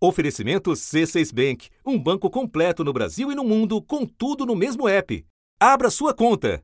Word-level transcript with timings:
Oferecimento 0.00 0.70
C6 0.72 1.32
Bank, 1.32 1.68
um 1.84 1.98
banco 1.98 2.30
completo 2.30 2.84
no 2.84 2.92
Brasil 2.92 3.32
e 3.32 3.34
no 3.34 3.42
mundo, 3.42 3.82
com 3.82 4.06
tudo 4.06 4.46
no 4.46 4.54
mesmo 4.54 4.88
app. 4.88 5.24
Abra 5.58 5.90
sua 5.90 6.14
conta. 6.14 6.62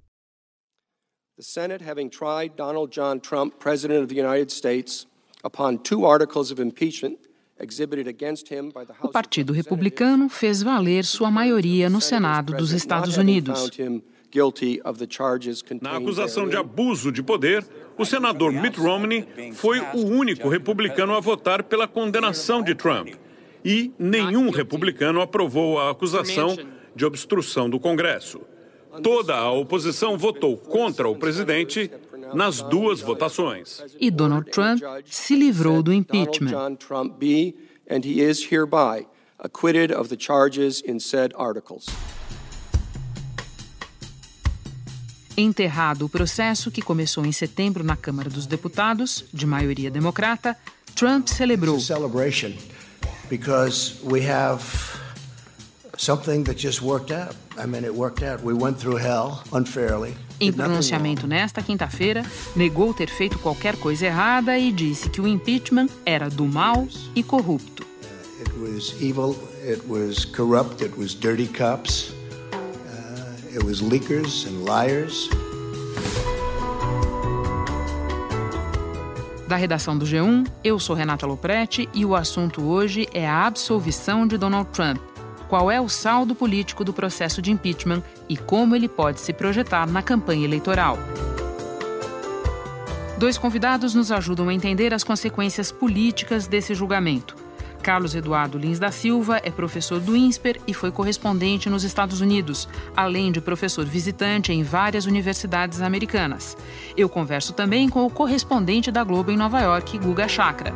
The 1.37 1.43
Senate 1.43 1.83
having 1.83 2.09
tried 2.09 2.55
Donald 2.57 2.93
John 2.95 3.19
Trump, 3.19 3.55
President 3.59 4.05
of 4.05 4.15
the 4.15 4.21
United 4.21 4.53
States, 4.53 5.07
upon 5.43 5.79
two 5.79 6.07
articles 6.07 6.53
of 6.53 6.63
impeachment 6.63 7.19
o 9.01 9.09
Partido 9.09 9.53
Republicano 9.53 10.29
fez 10.29 10.61
valer 10.63 11.05
sua 11.05 11.31
maioria 11.31 11.89
no 11.89 12.01
Senado 12.01 12.53
dos 12.57 12.73
Estados 12.73 13.17
Unidos. 13.17 13.71
Na 15.81 15.97
acusação 15.97 16.49
de 16.49 16.57
abuso 16.57 17.13
de 17.13 17.23
poder, 17.23 17.65
o 17.97 18.05
senador 18.05 18.53
Mitt 18.53 18.79
Romney 18.81 19.53
foi 19.53 19.79
o 19.95 20.05
único 20.05 20.49
republicano 20.49 21.15
a 21.15 21.21
votar 21.21 21.63
pela 21.63 21.87
condenação 21.87 22.61
de 22.61 22.75
Trump. 22.75 23.15
E 23.65 23.93
nenhum 23.99 24.51
republicano 24.51 25.21
aprovou 25.21 25.79
a 25.79 25.91
acusação 25.91 26.57
de 26.95 27.05
obstrução 27.05 27.71
do 27.71 27.81
Congresso. 27.81 28.41
Toda 29.03 29.35
a 29.35 29.51
oposição 29.51 30.17
votou 30.17 30.57
contra 30.57 31.09
o 31.09 31.17
presidente 31.17 31.91
nas 32.35 32.61
duas 32.61 33.01
votações. 33.01 33.83
E 33.99 34.11
Donald 34.11 34.51
Trump 34.51 34.81
se 35.07 35.35
livrou 35.35 35.83
do 35.83 35.93
impeachment. 35.93 36.79
And 37.87 38.01
he 38.03 38.23
is 38.23 38.43
hereby 38.51 39.07
acquitted 39.39 39.93
of 39.93 40.09
the 40.09 40.17
charges 40.19 40.83
in 40.87 40.99
said 40.99 41.35
articles. 41.37 41.87
Enterrado 45.37 46.07
o 46.07 46.09
processo 46.09 46.71
que 46.71 46.81
começou 46.81 47.27
em 47.27 47.33
setembro 47.33 47.83
na 47.83 47.97
Câmara 47.97 48.31
dos 48.31 48.47
Deputados, 48.47 49.25
de 49.35 49.47
maioria 49.47 49.91
democrata, 49.91 50.57
Trump 50.95 51.27
celebrou. 51.27 51.79
Because 53.29 54.01
we 54.05 54.23
have 54.23 54.63
something 55.97 56.45
that 56.45 56.57
just 56.57 56.83
worked 56.83 57.11
out. 57.11 57.35
I 57.57 57.67
mean, 57.67 57.85
it 57.85 57.95
worked 57.95 58.23
out. 58.23 58.43
We 58.43 58.53
went 58.55 58.79
through 58.79 58.97
hell 58.97 59.43
unfairly. 59.53 60.17
Em 60.41 60.53
pronunciamento 60.53 61.27
nesta 61.27 61.63
quinta-feira, 61.63 62.25
negou 62.57 62.93
ter 62.93 63.09
feito 63.09 63.39
qualquer 63.39 63.77
coisa 63.77 64.07
errada 64.07 64.59
e 64.59 64.73
disse 64.73 65.09
que 65.09 65.21
o 65.21 65.29
impeachment 65.29 65.89
era 66.05 66.29
do 66.29 66.45
mal 66.45 66.87
e 67.15 67.23
corrupto. 67.23 67.85
Uh, 67.85 68.43
it 68.43 68.51
was 68.59 69.01
evil, 69.01 69.37
it 69.63 69.81
was 69.89 70.25
corrupt, 70.25 70.83
it 70.83 70.97
was 70.99 71.15
dirty 71.15 71.47
cops, 71.47 72.13
uh, 72.53 73.55
it 73.55 73.65
was 73.65 73.81
leakers 73.81 74.47
and 74.47 74.65
liars. 74.65 75.31
Da 79.49 79.57
redação 79.57 79.97
do 79.97 80.07
G1, 80.07 80.47
eu 80.63 80.79
sou 80.79 80.97
Renata 80.97 81.27
Loprete 81.27 81.89
e 81.93 82.05
o 82.05 82.15
assunto 82.15 82.63
hoje 82.63 83.09
é 83.13 83.29
a 83.29 83.47
absolvição 83.47 84.27
de 84.27 84.39
Donald 84.39 84.71
Trump 84.71 84.99
qual 85.55 85.71
é 85.71 85.81
o 85.81 85.89
saldo 85.89 86.35
político 86.35 86.83
do 86.83 86.93
processo 86.93 87.41
de 87.41 87.53
impeachment 87.53 88.03
e 88.29 88.37
como 88.37 88.75
ele 88.75 88.89
pode 88.89 89.21
se 89.21 89.33
projetar 89.33 89.87
na 89.87 90.03
campanha 90.03 90.45
eleitoral. 90.45 90.99
Dois 93.19 93.39
convidados 93.39 93.95
nos 93.95 94.11
ajudam 94.11 94.49
a 94.49 94.55
entender 94.55 94.93
as 94.93 95.05
consequências 95.05 95.71
políticas 95.71 96.47
desse 96.49 96.75
julgamento. 96.75 97.37
Carlos 97.85 98.15
Eduardo 98.15 98.57
Lins 98.57 98.79
da 98.79 98.91
Silva 98.91 99.43
é 99.45 99.51
professor 99.51 100.01
do 100.01 100.17
INSPER 100.17 100.59
e 100.67 100.73
foi 100.73 100.91
correspondente 100.91 101.69
nos 101.69 101.85
Estados 101.85 102.23
Unidos, 102.23 102.67
além 102.97 103.31
de 103.31 103.43
professor 103.43 103.85
visitante 103.85 104.53
em 104.53 104.63
várias 104.63 105.05
universidades 105.05 105.83
americanas. 105.83 106.57
Eu 106.97 107.11
converso 107.11 107.53
também 107.53 107.91
com 107.91 108.07
o 108.07 108.11
correspondente 108.11 108.91
da 108.91 109.05
Globo 109.05 109.31
em 109.31 109.37
Nova 109.37 109.61
York, 109.61 109.99
Guga 109.99 110.27
Chakra. 110.27 110.73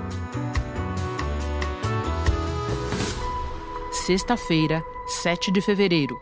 sexta-feira, 4.09 4.83
7 5.23 5.53
de 5.53 5.61
fevereiro. 5.61 6.19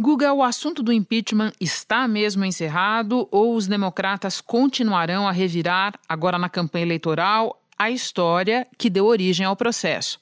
Guga, 0.00 0.32
o 0.32 0.42
assunto 0.42 0.82
do 0.82 0.90
impeachment 0.90 1.52
está 1.60 2.08
mesmo 2.08 2.46
encerrado 2.46 3.28
ou 3.30 3.54
os 3.54 3.66
democratas 3.66 4.40
continuarão 4.40 5.28
a 5.28 5.32
revirar, 5.32 5.92
agora 6.08 6.38
na 6.38 6.48
campanha 6.48 6.86
eleitoral, 6.86 7.59
a 7.80 7.90
história 7.90 8.66
que 8.76 8.90
deu 8.90 9.06
origem 9.06 9.46
ao 9.46 9.56
processo? 9.56 10.20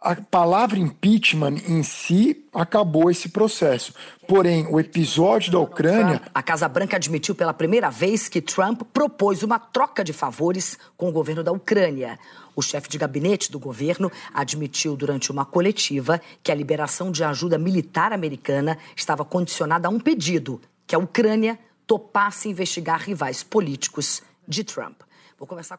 A 0.00 0.16
palavra 0.16 0.76
impeachment 0.76 1.54
em 1.68 1.84
si 1.84 2.44
acabou 2.52 3.08
esse 3.08 3.28
processo. 3.28 3.94
Porém, 4.26 4.66
o 4.68 4.80
episódio 4.80 5.52
da 5.52 5.60
Ucrânia. 5.60 6.20
A 6.34 6.42
Casa 6.42 6.68
Branca 6.68 6.96
admitiu 6.96 7.32
pela 7.32 7.54
primeira 7.54 7.90
vez 7.90 8.28
que 8.28 8.42
Trump 8.42 8.82
propôs 8.92 9.44
uma 9.44 9.56
troca 9.56 10.02
de 10.02 10.12
favores 10.12 10.76
com 10.96 11.08
o 11.08 11.12
governo 11.12 11.44
da 11.44 11.52
Ucrânia. 11.52 12.18
O 12.56 12.60
chefe 12.62 12.88
de 12.88 12.98
gabinete 12.98 13.52
do 13.52 13.60
governo 13.60 14.10
admitiu 14.34 14.96
durante 14.96 15.30
uma 15.30 15.44
coletiva 15.44 16.20
que 16.42 16.50
a 16.50 16.56
liberação 16.56 17.12
de 17.12 17.22
ajuda 17.22 17.56
militar 17.56 18.12
americana 18.12 18.76
estava 18.96 19.24
condicionada 19.24 19.86
a 19.86 19.90
um 19.92 20.00
pedido: 20.00 20.60
que 20.84 20.96
a 20.96 20.98
Ucrânia 20.98 21.56
topasse 21.86 22.48
investigar 22.48 23.00
rivais 23.00 23.44
políticos 23.44 24.22
de 24.48 24.64
Trump. 24.64 25.05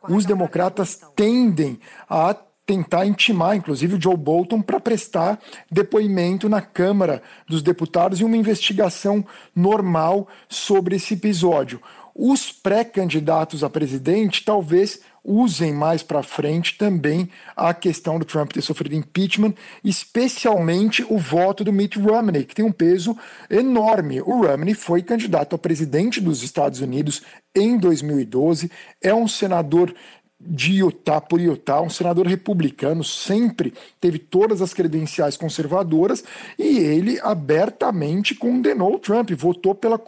Os 0.10 0.26
democratas 0.26 1.00
tendem 1.16 1.80
a 2.10 2.36
tentar 2.66 3.06
intimar, 3.06 3.56
inclusive, 3.56 3.96
o 3.96 4.02
Joe 4.02 4.18
Bolton 4.18 4.62
para 4.62 4.80
prestar 4.80 5.40
depoimento 5.72 6.50
na 6.50 6.62
Câmara 6.62 7.24
dos 7.48 7.64
Deputados 7.64 8.20
em 8.20 8.26
uma 8.26 8.36
investigação 8.36 9.26
normal 9.56 10.28
sobre 10.50 10.98
esse 10.98 11.14
episódio. 11.14 11.82
Os 12.14 12.52
pré-candidatos 12.52 13.64
a 13.64 13.70
presidente 13.70 14.44
talvez 14.44 15.00
usem 15.28 15.74
mais 15.74 16.02
para 16.02 16.24
frente 16.24 16.78
também 16.78 17.30
a 17.56 17.74
questão 17.74 18.18
do 18.18 18.24
Trump 18.24 18.54
ter 18.54 18.62
sofrido 18.62 18.96
impeachment, 18.96 19.54
especialmente 19.84 21.06
o 21.10 21.18
voto 21.18 21.66
do 21.66 21.74
Mitt 21.74 22.00
Romney, 22.00 22.46
que 22.46 22.56
tem 22.56 22.64
um 22.64 22.72
peso 22.72 23.16
enorme. 23.50 24.22
O 24.22 24.46
Romney 24.46 24.74
foi 24.74 25.04
candidato 25.04 25.54
a 25.54 25.60
presidente 25.60 26.22
dos 26.22 26.42
Estados 26.42 26.80
Unidos 26.80 27.22
em 27.54 27.78
2012, 27.78 28.72
é 29.02 29.14
um 29.14 29.28
senador 29.28 29.94
de 30.40 30.74
Utah 30.74 31.20
por 31.20 31.42
Utah, 31.42 31.82
um 31.82 31.90
senador 31.90 32.28
republicano, 32.28 33.04
sempre 33.04 33.74
teve 34.00 34.20
todas 34.20 34.62
as 34.62 34.74
credenciais 34.74 35.36
conservadoras 35.36 36.24
e 36.60 36.78
ele 36.78 37.20
abertamente 37.22 38.36
condenou 38.36 39.00
Trump, 39.00 39.32
votou 39.32 39.74
pela, 39.74 40.00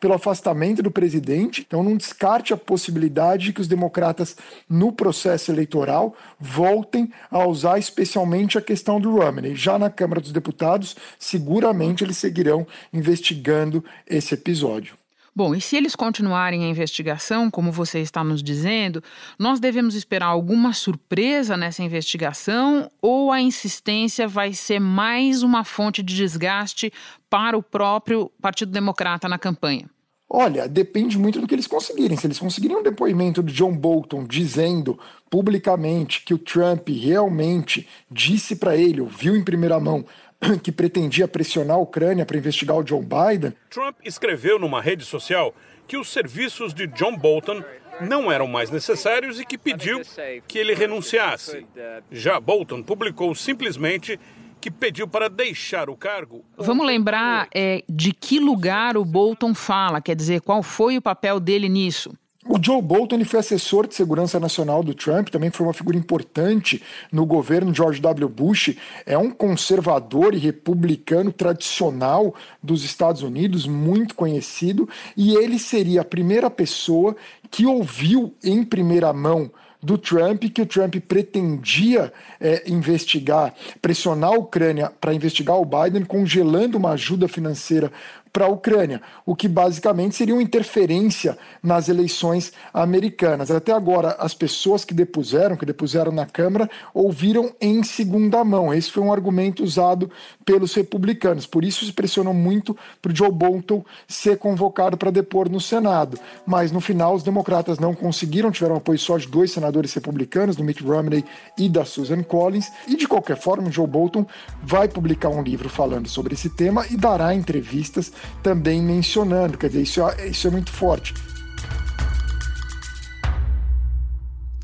pelo 0.00 0.14
afastamento 0.14 0.82
do 0.82 0.90
presidente. 0.90 1.64
Então, 1.66 1.82
não 1.82 1.96
descarte 1.96 2.54
a 2.54 2.56
possibilidade 2.56 3.46
de 3.46 3.52
que 3.52 3.60
os 3.60 3.68
democratas, 3.68 4.36
no 4.68 4.90
processo 4.90 5.52
eleitoral, 5.52 6.16
voltem 6.40 7.12
a 7.30 7.46
usar 7.46 7.78
especialmente 7.78 8.56
a 8.56 8.62
questão 8.62 8.98
do 8.98 9.18
Romney. 9.18 9.54
Já 9.54 9.78
na 9.78 9.90
Câmara 9.90 10.20
dos 10.20 10.32
Deputados, 10.32 10.96
seguramente 11.18 12.02
eles 12.02 12.16
seguirão 12.16 12.66
investigando 12.92 13.84
esse 14.08 14.32
episódio. 14.34 15.03
Bom, 15.36 15.52
e 15.52 15.60
se 15.60 15.76
eles 15.76 15.96
continuarem 15.96 16.64
a 16.64 16.68
investigação, 16.68 17.50
como 17.50 17.72
você 17.72 17.98
está 17.98 18.22
nos 18.22 18.40
dizendo, 18.40 19.02
nós 19.36 19.58
devemos 19.58 19.96
esperar 19.96 20.26
alguma 20.26 20.72
surpresa 20.72 21.56
nessa 21.56 21.82
investigação 21.82 22.88
ou 23.02 23.32
a 23.32 23.40
insistência 23.40 24.28
vai 24.28 24.52
ser 24.52 24.78
mais 24.78 25.42
uma 25.42 25.64
fonte 25.64 26.04
de 26.04 26.14
desgaste 26.14 26.92
para 27.28 27.58
o 27.58 27.62
próprio 27.62 28.30
Partido 28.40 28.70
Democrata 28.70 29.28
na 29.28 29.36
campanha? 29.36 29.90
Olha, 30.30 30.68
depende 30.68 31.18
muito 31.18 31.40
do 31.40 31.46
que 31.46 31.54
eles 31.54 31.66
conseguirem. 31.66 32.16
Se 32.16 32.26
eles 32.26 32.38
conseguirem 32.38 32.76
um 32.76 32.82
depoimento 32.82 33.42
de 33.42 33.52
John 33.52 33.76
Bolton 33.76 34.24
dizendo 34.24 34.98
publicamente 35.34 36.22
que 36.22 36.32
o 36.32 36.38
Trump 36.38 36.88
realmente 36.88 37.88
disse 38.08 38.54
para 38.54 38.76
ele, 38.76 39.00
ouviu 39.00 39.34
em 39.34 39.42
primeira 39.42 39.80
mão, 39.80 40.04
que 40.62 40.70
pretendia 40.70 41.26
pressionar 41.26 41.76
a 41.76 41.80
Ucrânia 41.80 42.24
para 42.24 42.36
investigar 42.38 42.76
o 42.76 42.86
Joe 42.86 43.02
Biden. 43.02 43.52
Trump 43.68 43.96
escreveu 44.04 44.60
numa 44.60 44.80
rede 44.80 45.04
social 45.04 45.52
que 45.88 45.96
os 45.96 46.08
serviços 46.08 46.72
de 46.72 46.86
John 46.86 47.16
Bolton 47.16 47.64
não 48.00 48.30
eram 48.30 48.46
mais 48.46 48.70
necessários 48.70 49.40
e 49.40 49.44
que 49.44 49.58
pediu 49.58 50.02
que 50.46 50.56
ele 50.56 50.72
renunciasse. 50.72 51.66
Já 52.12 52.38
Bolton 52.38 52.80
publicou 52.80 53.34
simplesmente 53.34 54.20
que 54.60 54.70
pediu 54.70 55.08
para 55.08 55.28
deixar 55.28 55.90
o 55.90 55.96
cargo. 55.96 56.44
Vamos 56.56 56.86
lembrar 56.86 57.48
é, 57.52 57.82
de 57.88 58.12
que 58.12 58.38
lugar 58.38 58.96
o 58.96 59.04
Bolton 59.04 59.52
fala, 59.52 60.00
quer 60.00 60.14
dizer, 60.14 60.42
qual 60.42 60.62
foi 60.62 60.96
o 60.96 61.02
papel 61.02 61.40
dele 61.40 61.68
nisso? 61.68 62.16
O 62.46 62.62
Joe 62.62 62.82
Bolton 62.82 63.16
ele 63.16 63.24
foi 63.24 63.40
assessor 63.40 63.86
de 63.86 63.94
segurança 63.94 64.38
nacional 64.38 64.82
do 64.82 64.92
Trump, 64.92 65.28
também 65.28 65.50
foi 65.50 65.66
uma 65.66 65.72
figura 65.72 65.96
importante 65.96 66.82
no 67.10 67.24
governo 67.24 67.74
George 67.74 68.02
W. 68.02 68.28
Bush. 68.28 68.76
É 69.06 69.16
um 69.16 69.30
conservador 69.30 70.34
e 70.34 70.38
republicano 70.38 71.32
tradicional 71.32 72.34
dos 72.62 72.84
Estados 72.84 73.22
Unidos, 73.22 73.66
muito 73.66 74.14
conhecido, 74.14 74.86
e 75.16 75.34
ele 75.34 75.58
seria 75.58 76.02
a 76.02 76.04
primeira 76.04 76.50
pessoa 76.50 77.16
que 77.50 77.64
ouviu 77.64 78.34
em 78.44 78.62
primeira 78.62 79.10
mão 79.12 79.50
do 79.82 79.98
Trump, 79.98 80.44
que 80.44 80.62
o 80.62 80.66
Trump 80.66 80.96
pretendia 80.96 82.12
é, 82.40 82.64
investigar, 82.66 83.54
pressionar 83.82 84.32
a 84.32 84.38
Ucrânia 84.38 84.90
para 85.00 85.14
investigar 85.14 85.58
o 85.58 85.64
Biden, 85.64 86.04
congelando 86.04 86.78
uma 86.78 86.92
ajuda 86.92 87.28
financeira 87.28 87.92
para 88.34 88.46
a 88.46 88.48
Ucrânia, 88.48 89.00
o 89.24 89.36
que 89.36 89.46
basicamente 89.46 90.16
seria 90.16 90.34
uma 90.34 90.42
interferência 90.42 91.38
nas 91.62 91.88
eleições 91.88 92.52
americanas. 92.72 93.48
Até 93.48 93.70
agora, 93.70 94.16
as 94.18 94.34
pessoas 94.34 94.84
que 94.84 94.92
depuseram, 94.92 95.56
que 95.56 95.64
depuseram 95.64 96.10
na 96.10 96.26
Câmara, 96.26 96.68
ouviram 96.92 97.54
em 97.60 97.84
segunda 97.84 98.42
mão. 98.42 98.74
Esse 98.74 98.90
foi 98.90 99.04
um 99.04 99.12
argumento 99.12 99.62
usado 99.62 100.10
pelos 100.44 100.74
republicanos. 100.74 101.46
Por 101.46 101.64
isso, 101.64 101.86
se 101.86 101.92
pressionou 101.92 102.34
muito 102.34 102.76
para 103.00 103.12
o 103.12 103.14
Joe 103.14 103.30
Bolton 103.30 103.84
ser 104.08 104.36
convocado 104.36 104.96
para 104.96 105.12
depor 105.12 105.48
no 105.48 105.60
Senado. 105.60 106.18
Mas 106.44 106.72
no 106.72 106.80
final, 106.80 107.14
os 107.14 107.22
democratas 107.22 107.78
não 107.78 107.94
conseguiram, 107.94 108.50
tiveram 108.50 108.74
apoio 108.74 108.98
só 108.98 109.16
de 109.16 109.28
dois 109.28 109.52
senadores 109.52 109.94
republicanos, 109.94 110.56
do 110.56 110.64
Mitt 110.64 110.82
Romney 110.82 111.24
e 111.56 111.68
da 111.68 111.84
Susan 111.84 112.24
Collins. 112.24 112.68
E 112.88 112.96
de 112.96 113.06
qualquer 113.06 113.36
forma, 113.36 113.70
Joe 113.70 113.86
Bolton 113.86 114.26
vai 114.60 114.88
publicar 114.88 115.28
um 115.28 115.40
livro 115.40 115.68
falando 115.68 116.08
sobre 116.08 116.34
esse 116.34 116.50
tema 116.50 116.84
e 116.90 116.96
dará 116.96 117.32
entrevistas 117.32 118.12
também 118.42 118.82
mencionando. 118.82 119.58
Quer 119.58 119.68
dizer, 119.68 119.82
isso 119.82 120.02
é, 120.02 120.28
isso 120.28 120.46
é 120.46 120.50
muito 120.50 120.70
forte. 120.70 121.14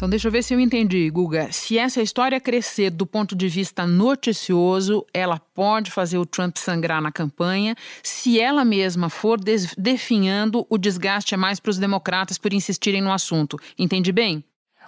Então, 0.01 0.09
deixa 0.09 0.29
eu 0.29 0.33
ver 0.33 0.43
se 0.43 0.55
eu 0.55 0.59
entendi, 0.59 1.11
Guga. 1.11 1.53
Se 1.53 1.77
essa 1.77 2.01
história 2.01 2.41
crescer 2.41 2.89
do 2.89 3.05
ponto 3.05 3.37
de 3.37 3.49
vista 3.49 3.87
noticioso, 3.87 5.05
ela 5.13 5.39
pode 5.39 5.91
fazer 5.91 6.17
o 6.17 6.25
Trump 6.25 6.57
sangrar 6.57 7.03
na 7.03 7.13
campanha. 7.13 7.77
Se 8.03 8.41
ela 8.41 8.65
mesma 8.65 9.11
for 9.11 9.39
definhando, 9.77 10.67
o 10.71 10.79
desgaste 10.79 11.35
é 11.35 11.37
mais 11.37 11.61
para 11.61 11.69
os 11.69 11.77
democratas 11.77 12.39
por 12.39 12.55
insistirem 12.55 13.03
no 13.03 13.13
assunto. 13.13 13.59
Entendi 13.79 14.11
bem? 14.11 14.43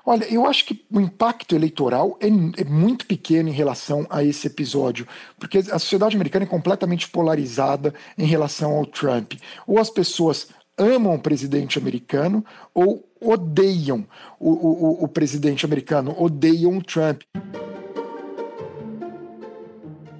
Olha, 0.05 0.25
eu 0.33 0.47
acho 0.47 0.65
que 0.65 0.85
o 0.91 1.01
impacto 1.01 1.55
eleitoral 1.55 2.19
é, 2.21 2.27
é, 2.27 2.65
muito 2.65 3.07
pequeno 3.07 3.49
em 3.49 3.53
relação 3.53 4.07
a 4.11 4.25
esse 4.25 4.47
episódio, 4.49 5.07
porque 5.39 5.59
a 5.59 5.79
sociedade 5.79 6.17
americana 6.17 6.45
é 6.45 6.49
completamente 6.49 7.09
polarizada 7.09 7.95
em 8.19 8.27
relação 8.27 8.73
ao 8.73 8.85
Trump. 8.85 9.35
Ou 9.67 9.79
as 9.79 9.91
pessoas 9.91 10.49
amam 10.77 11.15
o 11.15 11.19
presidente 11.19 11.79
americano 11.79 12.45
ou 12.75 13.09
odeiam 13.21 14.05
o, 14.41 14.51
o, 14.51 15.05
o 15.05 15.09
presidente 15.09 15.65
americano, 15.65 16.15
odeiam 16.19 16.77
o 16.77 16.83
Trump. 16.83 17.23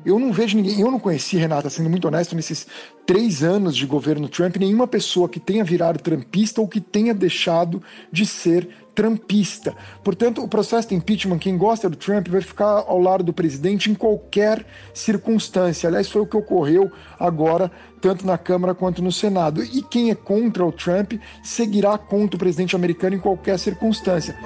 Eu 0.05 0.19
não 0.19 0.33
vejo 0.33 0.57
ninguém, 0.57 0.81
eu 0.81 0.91
não 0.91 0.99
conheci, 0.99 1.37
Renata, 1.37 1.71
sendo 1.71 1.89
muito 1.89 2.07
honesto, 2.09 2.35
nesses 2.35 2.67
três 3.07 3.43
anos 3.43 3.77
de 3.77 3.87
governo 3.87 4.29
Trump, 4.29 4.57
nenhuma 4.57 4.87
pessoa 4.87 5.29
que 5.29 5.39
tenha 5.39 5.63
virado 5.63 6.01
trumpista 6.01 6.61
ou 6.61 6.69
que 6.69 6.81
tenha 6.81 7.15
deixado 7.15 7.83
de 8.11 8.27
ser 8.27 8.69
trumpista. 8.95 9.75
Portanto, 10.05 10.43
o 10.43 10.49
processo 10.49 10.89
de 10.89 10.95
impeachment, 10.95 11.39
quem 11.39 11.57
gosta 11.57 11.89
do 11.89 11.97
Trump 11.97 12.29
vai 12.29 12.41
ficar 12.41 12.85
ao 12.87 13.01
lado 13.01 13.25
do 13.25 13.33
presidente 13.33 13.91
em 13.91 13.95
qualquer 13.95 14.67
circunstância. 14.93 15.89
Aliás, 15.89 16.11
foi 16.11 16.23
o 16.23 16.27
que 16.27 16.37
ocorreu 16.37 16.91
agora, 17.19 17.71
tanto 18.01 18.27
na 18.27 18.37
Câmara 18.37 18.75
quanto 18.75 19.03
no 19.03 19.13
Senado. 19.13 19.63
E 19.63 19.83
quem 19.83 20.11
é 20.11 20.15
contra 20.15 20.65
o 20.65 20.73
Trump 20.73 21.15
seguirá 21.43 21.97
contra 21.97 22.37
o 22.37 22.39
presidente 22.39 22.77
americano 22.77 23.17
em 23.17 23.21
qualquer 23.21 23.59
circunstância. 23.59 24.37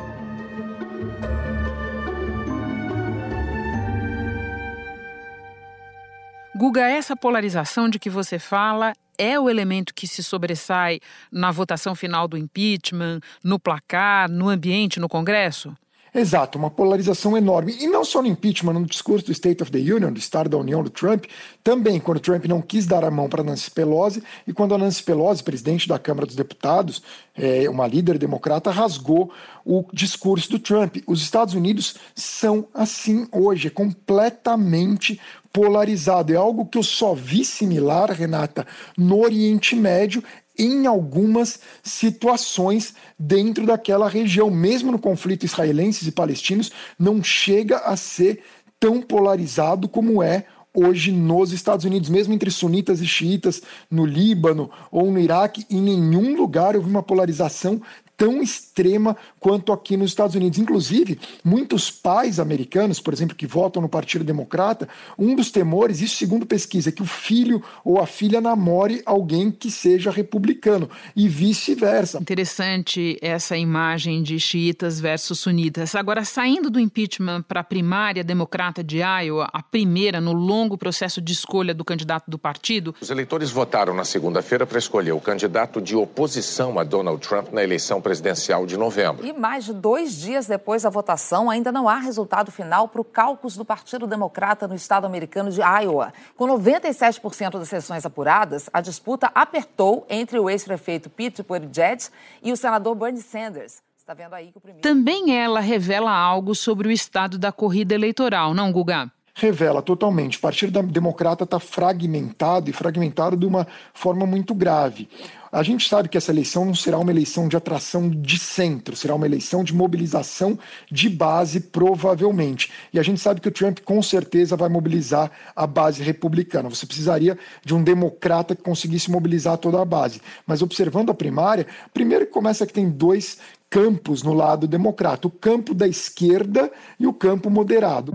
Guga, 6.56 6.88
essa 6.88 7.14
polarização 7.14 7.86
de 7.86 7.98
que 7.98 8.08
você 8.08 8.38
fala 8.38 8.94
é 9.18 9.38
o 9.38 9.50
elemento 9.50 9.92
que 9.92 10.06
se 10.06 10.22
sobressai 10.22 11.00
na 11.30 11.50
votação 11.50 11.94
final 11.94 12.26
do 12.26 12.38
impeachment, 12.38 13.20
no 13.44 13.60
placar, 13.60 14.30
no 14.30 14.48
ambiente, 14.48 14.98
no 14.98 15.06
Congresso? 15.06 15.76
Exato, 16.18 16.56
uma 16.56 16.70
polarização 16.70 17.36
enorme. 17.36 17.76
E 17.78 17.86
não 17.86 18.02
só 18.02 18.22
no 18.22 18.28
impeachment, 18.28 18.72
no 18.72 18.86
discurso 18.86 19.26
do 19.26 19.32
State 19.32 19.62
of 19.62 19.70
the 19.70 19.78
Union, 19.78 20.10
do 20.10 20.18
Estado 20.18 20.48
da 20.48 20.56
União 20.56 20.82
do 20.82 20.88
Trump, 20.88 21.26
também 21.62 22.00
quando 22.00 22.20
Trump 22.20 22.46
não 22.46 22.62
quis 22.62 22.86
dar 22.86 23.04
a 23.04 23.10
mão 23.10 23.28
para 23.28 23.44
Nancy 23.44 23.70
Pelosi 23.70 24.22
e 24.46 24.52
quando 24.52 24.74
a 24.74 24.78
Nancy 24.78 25.02
Pelosi, 25.02 25.42
presidente 25.42 25.86
da 25.86 25.98
Câmara 25.98 26.24
dos 26.24 26.34
Deputados, 26.34 27.02
é, 27.36 27.68
uma 27.68 27.86
líder 27.86 28.16
democrata, 28.16 28.70
rasgou 28.70 29.30
o 29.62 29.84
discurso 29.92 30.52
do 30.52 30.58
Trump. 30.58 30.96
Os 31.06 31.20
Estados 31.20 31.52
Unidos 31.52 31.96
são 32.14 32.66
assim 32.72 33.28
hoje, 33.30 33.68
é 33.68 33.70
completamente 33.70 35.20
polarizado. 35.52 36.32
É 36.32 36.36
algo 36.36 36.64
que 36.64 36.78
eu 36.78 36.82
só 36.82 37.14
vi 37.14 37.44
similar, 37.44 38.10
Renata, 38.10 38.66
no 38.96 39.20
Oriente 39.22 39.76
Médio 39.76 40.24
em 40.58 40.86
algumas 40.86 41.60
situações 41.82 42.94
dentro 43.18 43.66
daquela 43.66 44.08
região. 44.08 44.50
Mesmo 44.50 44.92
no 44.92 44.98
conflito 44.98 45.44
israelenses 45.44 46.06
e 46.06 46.12
palestinos, 46.12 46.70
não 46.98 47.22
chega 47.22 47.78
a 47.78 47.96
ser 47.96 48.42
tão 48.78 49.00
polarizado 49.00 49.88
como 49.88 50.22
é 50.22 50.46
hoje 50.76 51.10
nos 51.10 51.52
Estados 51.52 51.86
Unidos, 51.86 52.10
mesmo 52.10 52.34
entre 52.34 52.50
sunitas 52.50 53.00
e 53.00 53.06
xiitas, 53.06 53.62
no 53.90 54.04
Líbano 54.04 54.70
ou 54.90 55.10
no 55.10 55.18
Iraque, 55.18 55.64
em 55.70 55.80
nenhum 55.80 56.36
lugar 56.36 56.76
houve 56.76 56.90
uma 56.90 57.02
polarização 57.02 57.80
tão 58.16 58.42
extrema 58.42 59.16
quanto 59.38 59.72
aqui 59.72 59.96
nos 59.96 60.10
Estados 60.10 60.34
Unidos. 60.34 60.58
Inclusive, 60.58 61.18
muitos 61.44 61.90
pais 61.90 62.40
americanos, 62.40 63.00
por 63.00 63.12
exemplo, 63.12 63.36
que 63.36 63.46
votam 63.46 63.82
no 63.82 63.88
Partido 63.88 64.24
Democrata, 64.24 64.88
um 65.18 65.34
dos 65.34 65.50
temores, 65.50 66.00
isso 66.00 66.16
segundo 66.16 66.46
pesquisa, 66.46 66.88
é 66.88 66.92
que 66.92 67.02
o 67.02 67.06
filho 67.06 67.62
ou 67.84 68.00
a 68.00 68.06
filha 68.06 68.40
namore 68.40 69.02
alguém 69.04 69.50
que 69.50 69.70
seja 69.70 70.10
republicano 70.10 70.88
e 71.14 71.28
vice-versa. 71.28 72.18
Interessante 72.20 73.18
essa 73.20 73.56
imagem 73.56 74.22
de 74.22 74.38
xiitas 74.40 74.98
versus 74.98 75.40
sunitas. 75.40 75.94
Agora, 75.94 76.24
saindo 76.24 76.70
do 76.70 76.80
impeachment 76.80 77.42
para 77.42 77.60
a 77.60 77.64
primária 77.64 78.24
democrata 78.24 78.82
de 78.82 78.98
Iowa, 78.98 79.48
a 79.52 79.62
primeira 79.62 80.20
no 80.20 80.32
longo 80.32 80.78
processo 80.78 81.20
de 81.20 81.32
escolha 81.32 81.74
do 81.74 81.84
candidato 81.84 82.30
do 82.30 82.38
partido. 82.38 82.94
Os 83.00 83.10
eleitores 83.10 83.50
votaram 83.50 83.94
na 83.94 84.04
segunda-feira 84.04 84.66
para 84.66 84.78
escolher 84.78 85.12
o 85.12 85.20
candidato 85.20 85.80
de 85.80 85.94
oposição 85.94 86.78
a 86.78 86.84
Donald 86.84 87.20
Trump 87.26 87.52
na 87.52 87.62
eleição 87.62 88.00
presidencial 88.06 88.64
de 88.64 88.76
novembro. 88.76 89.26
E 89.26 89.32
mais 89.32 89.64
de 89.64 89.72
dois 89.72 90.14
dias 90.14 90.46
depois 90.46 90.84
da 90.84 90.90
votação, 90.90 91.50
ainda 91.50 91.72
não 91.72 91.88
há 91.88 91.96
resultado 91.96 92.52
final 92.52 92.86
para 92.86 93.00
o 93.00 93.04
cálculo 93.04 93.52
do 93.54 93.64
Partido 93.64 94.06
Democrata 94.06 94.68
no 94.68 94.76
estado 94.76 95.06
americano 95.06 95.50
de 95.50 95.60
Iowa. 95.60 96.12
Com 96.36 96.46
97% 96.46 97.58
das 97.58 97.68
sessões 97.68 98.06
apuradas, 98.06 98.70
a 98.72 98.80
disputa 98.80 99.28
apertou 99.34 100.06
entre 100.08 100.38
o 100.38 100.48
ex-prefeito 100.48 101.10
Pete 101.10 101.42
Buttigieg 101.42 102.04
e 102.44 102.52
o 102.52 102.56
senador 102.56 102.94
Bernie 102.94 103.20
Sanders. 103.20 103.82
Primeiro... 104.06 104.80
Também 104.82 105.36
ela 105.36 105.58
revela 105.58 106.12
algo 106.12 106.54
sobre 106.54 106.86
o 106.86 106.92
estado 106.92 107.36
da 107.36 107.50
corrida 107.50 107.92
eleitoral, 107.92 108.54
não, 108.54 108.70
Guga? 108.70 109.10
revela 109.36 109.82
totalmente. 109.82 110.38
O 110.38 110.40
Partido 110.40 110.82
Democrata 110.82 111.44
está 111.44 111.60
fragmentado 111.60 112.70
e 112.70 112.72
fragmentado 112.72 113.36
de 113.36 113.44
uma 113.44 113.66
forma 113.92 114.24
muito 114.26 114.54
grave. 114.54 115.08
A 115.56 115.62
gente 115.62 115.88
sabe 115.88 116.10
que 116.10 116.18
essa 116.18 116.30
eleição 116.30 116.66
não 116.66 116.74
será 116.74 116.98
uma 116.98 117.10
eleição 117.10 117.48
de 117.48 117.56
atração 117.56 118.10
de 118.10 118.38
centro, 118.38 118.94
será 118.94 119.14
uma 119.14 119.24
eleição 119.24 119.64
de 119.64 119.74
mobilização 119.74 120.58
de 120.92 121.08
base, 121.08 121.60
provavelmente. 121.60 122.70
E 122.92 122.98
a 122.98 123.02
gente 123.02 123.22
sabe 123.22 123.40
que 123.40 123.48
o 123.48 123.50
Trump 123.50 123.78
com 123.80 124.02
certeza 124.02 124.54
vai 124.54 124.68
mobilizar 124.68 125.32
a 125.56 125.66
base 125.66 126.02
republicana. 126.02 126.68
Você 126.68 126.84
precisaria 126.84 127.38
de 127.64 127.74
um 127.74 127.82
democrata 127.82 128.54
que 128.54 128.62
conseguisse 128.62 129.10
mobilizar 129.10 129.56
toda 129.56 129.80
a 129.80 129.84
base. 129.86 130.20
Mas 130.46 130.60
observando 130.60 131.08
a 131.08 131.14
primária, 131.14 131.66
primeiro 131.94 132.26
que 132.26 132.32
começa 132.32 132.66
que 132.66 132.74
tem 132.74 132.90
dois 132.90 133.38
campos 133.70 134.22
no 134.22 134.34
lado 134.34 134.68
democrata: 134.68 135.26
o 135.26 135.30
campo 135.30 135.72
da 135.72 135.88
esquerda 135.88 136.70
e 137.00 137.06
o 137.06 137.14
campo 137.14 137.48
moderado 137.48 138.14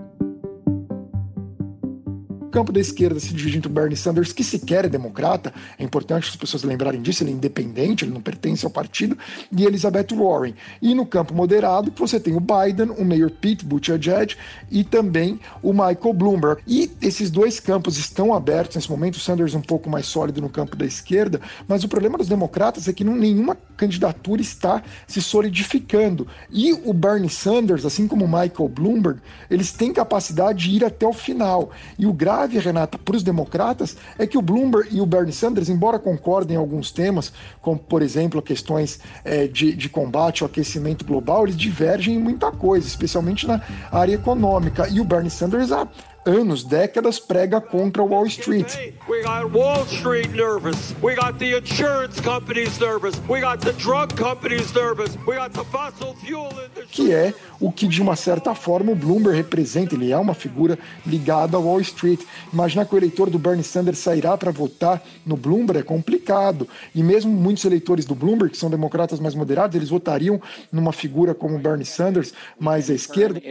campo 2.52 2.72
da 2.72 2.80
esquerda 2.80 3.20
se 3.20 3.34
divide 3.34 3.58
entre 3.58 3.70
o 3.70 3.74
Bernie 3.74 3.96
Sanders, 3.96 4.34
que 4.34 4.44
sequer 4.44 4.86
é 4.86 4.90
democrata, 4.90 5.54
é 5.80 5.84
importante 5.84 6.30
as 6.30 6.36
pessoas 6.36 6.64
lembrarem 6.64 7.02
disso, 7.02 7.24
ele 7.24 7.32
é 7.32 7.34
independente, 7.34 8.04
ele 8.04 8.14
não 8.14 8.22
pertence 8.22 8.66
ao 8.66 8.72
partido, 8.72 9.18
e 9.52 9.66
Elizabeth 9.66 10.08
Warren. 10.14 10.54
E 10.82 10.94
no 10.94 11.06
campo 11.06 11.34
moderado, 11.34 11.92
você 11.96 12.20
tem 12.20 12.36
o 12.36 12.40
Biden, 12.40 12.92
o 12.98 13.06
Mayor 13.06 13.32
Pete 13.32 13.66
Buttigieg 13.66 14.36
e 14.70 14.84
também 14.84 15.40
o 15.64 15.72
Michael 15.72 16.14
Bloomberg. 16.14 16.62
E 16.68 16.92
esses 17.02 17.32
dois 17.32 17.60
campos 17.60 17.98
estão 17.98 18.34
abertos 18.34 18.76
nesse 18.76 18.92
momento, 18.92 19.16
o 19.16 19.20
Sanders 19.20 19.56
um 19.56 19.62
pouco 19.62 19.90
mais 19.90 20.06
sólido 20.06 20.42
no 20.42 20.50
campo 20.50 20.76
da 20.76 20.86
esquerda, 20.86 21.40
mas 21.68 21.84
o 21.84 21.90
problema 21.90 22.18
dos 22.18 22.28
democratas 22.28 22.88
é 22.88 22.94
que 22.94 23.04
não, 23.04 23.16
nenhuma 23.16 23.58
candidatura 23.78 24.42
está 24.42 24.84
se 25.08 25.22
solidificando. 25.22 26.28
E 26.52 26.74
o 26.74 26.94
Bernie 26.94 27.30
Sanders, 27.30 27.86
assim 27.86 28.08
como 28.08 28.26
o 28.26 28.28
Michael 28.28 28.70
Bloomberg, 28.70 29.20
eles 29.50 29.72
têm 29.72 29.94
capacidade 29.94 30.70
de 30.70 30.76
ir 30.76 30.86
até 30.86 31.08
o 31.08 31.14
final. 31.14 31.72
E 31.98 32.06
o 32.06 32.14
grave 32.14 32.41
grave, 32.42 32.60
Renata, 32.60 32.98
para 32.98 33.16
os 33.16 33.24
democratas 33.24 33.96
é 34.18 34.26
que 34.26 34.38
o 34.38 34.42
Bloomberg 34.42 34.90
e 34.92 35.02
o 35.02 35.06
Bernie 35.06 35.34
Sanders, 35.34 35.70
embora 35.70 36.00
concordem 36.00 36.56
em 36.56 36.60
alguns 36.60 36.92
temas, 36.92 37.32
como 37.62 37.78
por 37.78 38.02
exemplo 38.02 38.42
questões 38.42 39.00
é, 39.24 39.48
de, 39.48 39.74
de 39.74 39.90
combate 39.90 40.42
ao 40.42 40.50
aquecimento 40.50 41.06
global, 41.06 41.46
eles 41.46 41.58
divergem 41.58 42.16
em 42.16 42.20
muita 42.20 42.52
coisa, 42.52 42.88
especialmente 42.88 43.48
na 43.48 43.62
área 43.92 44.14
econômica. 44.14 44.88
E 44.90 45.00
o 45.00 45.04
Bernie 45.04 45.30
Sanders, 45.30 45.72
há, 45.72 45.88
anos, 46.26 46.64
décadas, 46.64 47.20
prega 47.20 47.60
contra 47.60 48.04
Wall 48.04 48.26
Street. 48.28 48.68
We 49.08 49.24
got 49.24 49.52
Wall 49.52 49.86
Street 49.86 50.30
nervous. 50.32 50.94
We 51.02 51.16
got 51.16 51.40
the 51.40 51.58
insurance 51.58 52.22
companies 52.22 52.80
nervous. 52.80 53.16
We 53.28 53.42
got 53.42 53.62
the 53.62 53.74
drug 53.74 54.16
companies 54.16 54.74
nervous. 54.74 55.18
We 55.28 55.36
got 55.36 55.52
the 55.52 55.64
fossil 55.66 56.16
fuel 56.16 56.50
industry. 56.52 56.88
Que 56.92 57.12
é 57.14 57.34
o 57.60 57.72
que, 57.72 57.88
de 57.88 58.02
uma 58.02 58.16
certa 58.16 58.54
forma, 58.54 58.92
o 58.92 58.96
Bloomberg 58.96 59.36
representa. 59.36 59.96
Ele 59.96 60.12
é 60.12 60.18
uma 60.18 60.34
figura 60.34 60.78
ligada 61.06 61.58
a 61.58 61.60
Wall 61.60 61.82
Street. 61.82 62.22
Imaginar 62.54 62.86
que 62.86 62.96
o 62.96 62.98
eleitor 62.98 63.30
do 63.30 63.40
Bernie 63.40 63.64
Sanders 63.64 64.00
sairá 64.00 64.38
para 64.38 64.52
votar 64.52 65.02
no 65.26 65.36
Bloomberg 65.36 65.80
é 65.80 65.84
complicado. 65.84 66.68
E 66.94 67.02
mesmo 67.04 67.32
muitos 67.32 67.66
eleitores 67.66 68.06
do 68.06 68.16
Bloomberg, 68.16 68.52
que 68.52 68.58
são 68.58 68.70
democratas 68.70 69.20
mais 69.20 69.36
moderados, 69.36 69.76
eles 69.76 69.90
votariam 69.90 70.42
numa 70.72 70.94
figura 70.94 71.34
como 71.34 71.58
Bernie 71.58 71.86
Sanders, 71.86 72.34
mais 72.60 72.90
à 72.90 72.94
esquerda. 72.94 73.42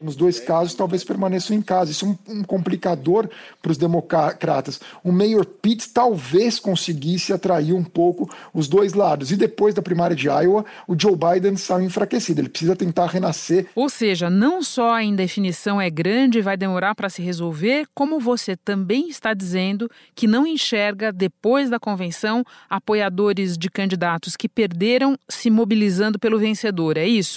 Nos 0.00 0.16
dois 0.16 0.40
casos, 0.40 0.74
talvez 0.74 1.04
permaneçam 1.04 1.56
em 1.56 1.62
casa. 1.62 1.90
Isso 1.90 2.04
é 2.04 2.08
um, 2.08 2.40
um 2.40 2.42
complicador 2.44 3.28
para 3.62 3.72
os 3.72 3.78
democratas. 3.78 4.80
O 5.04 5.12
Mayor 5.12 5.44
Pete 5.44 5.88
talvez 5.90 6.58
conseguisse 6.58 7.32
atrair 7.32 7.72
um 7.72 7.84
pouco 7.84 8.28
os 8.52 8.68
dois 8.68 8.94
lados. 8.94 9.30
E 9.30 9.36
depois 9.36 9.74
da 9.74 9.82
primária 9.82 10.16
de 10.16 10.26
Iowa, 10.26 10.64
o 10.88 10.96
Joe 10.98 11.16
Biden 11.16 11.56
saiu 11.56 11.84
enfraquecido. 11.84 12.40
Ele 12.40 12.48
precisa 12.48 12.74
tentar 12.74 13.06
renascer. 13.06 13.66
Ou 13.74 13.88
seja, 13.88 14.28
não 14.28 14.62
só 14.62 14.94
a 14.94 15.04
indefinição 15.04 15.80
é 15.80 15.88
grande 15.88 16.38
e 16.38 16.42
vai 16.42 16.56
demorar 16.56 16.94
para 16.94 17.08
se 17.08 17.22
resolver, 17.22 17.86
como 17.94 18.18
você 18.18 18.56
também 18.56 19.08
está 19.08 19.34
dizendo 19.34 19.90
que 20.14 20.26
não 20.26 20.46
enxerga, 20.46 21.12
depois 21.12 21.70
da 21.70 21.78
convenção, 21.78 22.44
apoiadores 22.68 23.56
de 23.56 23.70
candidatos 23.70 24.36
que 24.36 24.48
perderam 24.48 25.18
se 25.28 25.50
mobilizando 25.50 26.18
pelo 26.18 26.38
vencedor. 26.38 26.96
É 26.96 27.06
isso? 27.06 27.35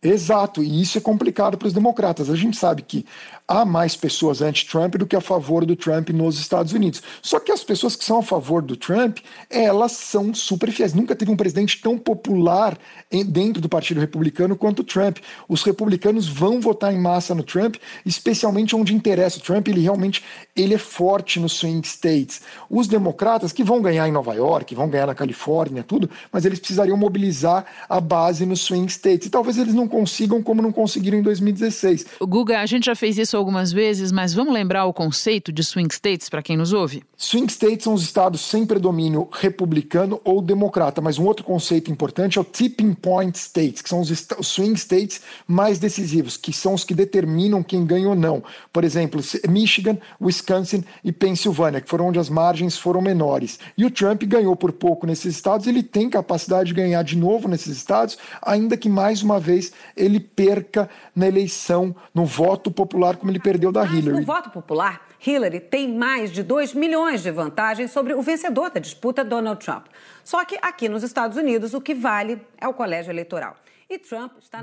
Exato, 0.00 0.62
e 0.62 0.80
isso 0.80 0.96
é 0.96 1.00
complicado 1.00 1.58
para 1.58 1.66
os 1.66 1.72
democratas. 1.72 2.30
A 2.30 2.36
gente 2.36 2.56
sabe 2.56 2.82
que 2.82 3.04
há 3.48 3.64
mais 3.64 3.96
pessoas 3.96 4.42
anti-Trump 4.42 4.96
do 4.96 5.06
que 5.06 5.16
a 5.16 5.20
favor 5.22 5.64
do 5.64 5.74
Trump 5.74 6.10
nos 6.10 6.38
Estados 6.38 6.74
Unidos. 6.74 7.02
Só 7.22 7.40
que 7.40 7.50
as 7.50 7.64
pessoas 7.64 7.96
que 7.96 8.04
são 8.04 8.18
a 8.18 8.22
favor 8.22 8.60
do 8.60 8.76
Trump, 8.76 9.18
elas 9.48 9.92
são 9.92 10.34
super 10.34 10.70
fiéis. 10.70 10.92
Nunca 10.92 11.16
teve 11.16 11.30
um 11.30 11.36
presidente 11.36 11.80
tão 11.80 11.96
popular 11.96 12.78
dentro 13.26 13.62
do 13.62 13.68
Partido 13.68 14.00
Republicano 14.00 14.54
quanto 14.54 14.80
o 14.80 14.84
Trump. 14.84 15.18
Os 15.48 15.62
republicanos 15.62 16.28
vão 16.28 16.60
votar 16.60 16.92
em 16.92 17.00
massa 17.00 17.34
no 17.34 17.42
Trump, 17.42 17.76
especialmente 18.04 18.76
onde 18.76 18.94
interessa 18.94 19.38
o 19.38 19.42
Trump. 19.42 19.66
Ele 19.68 19.80
realmente 19.80 20.22
ele 20.54 20.74
é 20.74 20.78
forte 20.78 21.40
nos 21.40 21.54
swing 21.54 21.86
states. 21.86 22.42
Os 22.68 22.86
democratas 22.86 23.50
que 23.50 23.64
vão 23.64 23.80
ganhar 23.80 24.06
em 24.06 24.12
Nova 24.12 24.34
York, 24.34 24.74
vão 24.74 24.90
ganhar 24.90 25.06
na 25.06 25.14
Califórnia, 25.14 25.82
tudo, 25.82 26.10
mas 26.30 26.44
eles 26.44 26.58
precisariam 26.58 26.96
mobilizar 26.98 27.64
a 27.88 27.98
base 27.98 28.44
nos 28.44 28.60
swing 28.60 28.90
states. 28.92 29.26
E 29.26 29.30
talvez 29.30 29.56
eles 29.56 29.72
não 29.72 29.88
consigam 29.88 30.42
como 30.42 30.60
não 30.60 30.72
conseguiram 30.72 31.18
em 31.18 31.22
2016. 31.22 32.04
O 32.20 32.26
Guga, 32.26 32.60
a 32.60 32.66
gente 32.66 32.86
já 32.86 32.94
fez 32.94 33.16
isso 33.16 33.37
algumas 33.38 33.72
vezes, 33.72 34.12
mas 34.12 34.34
vamos 34.34 34.52
lembrar 34.52 34.84
o 34.84 34.92
conceito 34.92 35.52
de 35.52 35.62
swing 35.64 35.92
states 35.94 36.28
para 36.28 36.42
quem 36.42 36.56
nos 36.56 36.72
ouve? 36.72 37.02
Swing 37.16 37.50
states 37.50 37.84
são 37.84 37.94
os 37.94 38.02
estados 38.02 38.40
sem 38.40 38.66
predomínio 38.66 39.28
republicano 39.32 40.20
ou 40.24 40.42
democrata, 40.42 41.00
mas 41.00 41.18
um 41.18 41.24
outro 41.24 41.44
conceito 41.44 41.90
importante 41.90 42.38
é 42.38 42.40
o 42.40 42.44
tipping 42.44 42.94
point 42.94 43.36
states, 43.38 43.82
que 43.82 43.88
são 43.88 44.00
os, 44.00 44.28
swing 44.42 44.78
states 44.78 45.20
mais 45.46 45.78
decisivos, 45.78 46.36
que 46.36 46.52
são 46.52 46.74
os 46.74 46.84
que 46.84 46.94
determinam 46.94 47.62
quem 47.62 47.84
ganha 47.84 48.08
ou 48.08 48.14
não. 48.14 48.42
Por 48.72 48.84
exemplo, 48.84 49.20
Michigan, 49.48 49.98
Wisconsin 50.20 50.84
e 51.02 51.10
Pensilvânia, 51.10 51.80
que 51.80 51.88
foram 51.88 52.08
onde 52.08 52.18
as 52.18 52.28
margens 52.28 52.76
foram 52.76 53.00
menores. 53.00 53.58
E 53.76 53.84
o 53.84 53.90
Trump 53.90 54.22
ganhou 54.24 54.54
por 54.54 54.72
pouco 54.72 55.06
nesses 55.06 55.34
estados, 55.34 55.66
ele 55.66 55.82
tem 55.82 56.08
capacidade 56.10 56.68
de 56.68 56.74
ganhar 56.74 57.02
de 57.02 57.16
novo 57.16 57.48
nesses 57.48 57.76
estados, 57.76 58.18
ainda 58.42 58.76
que 58.76 58.88
mais 58.88 59.22
uma 59.22 59.40
vez 59.40 59.72
ele 59.96 60.20
perca 60.20 60.88
na 61.14 61.26
eleição, 61.26 61.94
no 62.14 62.24
voto 62.24 62.70
popular, 62.70 63.16
como 63.28 63.32
ele 63.32 63.38
perdeu 63.38 63.70
da 63.70 63.84
Hillary. 63.84 64.20
No 64.20 64.22
voto 64.22 64.48
popular, 64.48 65.06
Hillary 65.24 65.60
tem 65.60 65.92
mais 65.92 66.32
de 66.32 66.42
2 66.42 66.72
milhões 66.72 67.22
de 67.22 67.30
vantagens 67.30 67.90
sobre 67.90 68.14
o 68.14 68.22
vencedor 68.22 68.70
da 68.70 68.80
disputa, 68.80 69.22
Donald 69.22 69.62
Trump. 69.62 69.86
Só 70.24 70.44
que 70.44 70.58
aqui 70.62 70.88
nos 70.88 71.02
Estados 71.02 71.36
Unidos, 71.36 71.74
o 71.74 71.80
que 71.80 71.94
vale 71.94 72.40
é 72.58 72.66
o 72.66 72.72
colégio 72.72 73.10
eleitoral. 73.10 73.56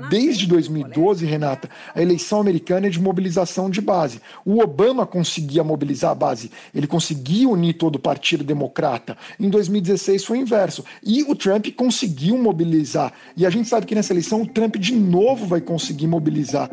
Desde 0.08 0.46
2012, 0.46 1.26
Renata, 1.26 1.68
a 1.92 2.00
eleição 2.00 2.40
americana 2.40 2.86
é 2.86 2.90
de 2.90 3.00
mobilização 3.00 3.68
de 3.68 3.80
base. 3.80 4.20
O 4.44 4.60
Obama 4.62 5.04
conseguia 5.04 5.64
mobilizar 5.64 6.12
a 6.12 6.14
base, 6.14 6.50
ele 6.72 6.86
conseguia 6.86 7.48
unir 7.48 7.74
todo 7.74 7.96
o 7.96 8.00
Partido 8.00 8.44
Democrata. 8.44 9.18
Em 9.38 9.50
2016 9.50 10.24
foi 10.24 10.38
o 10.38 10.42
inverso. 10.42 10.84
E 11.02 11.24
o 11.24 11.34
Trump 11.34 11.66
conseguiu 11.74 12.38
mobilizar. 12.38 13.12
E 13.36 13.44
a 13.44 13.50
gente 13.50 13.68
sabe 13.68 13.84
que 13.84 13.96
nessa 13.96 14.12
eleição 14.12 14.42
o 14.42 14.46
Trump 14.46 14.76
de 14.76 14.94
novo 14.94 15.44
vai 15.44 15.60
conseguir 15.60 16.06
mobilizar. 16.06 16.70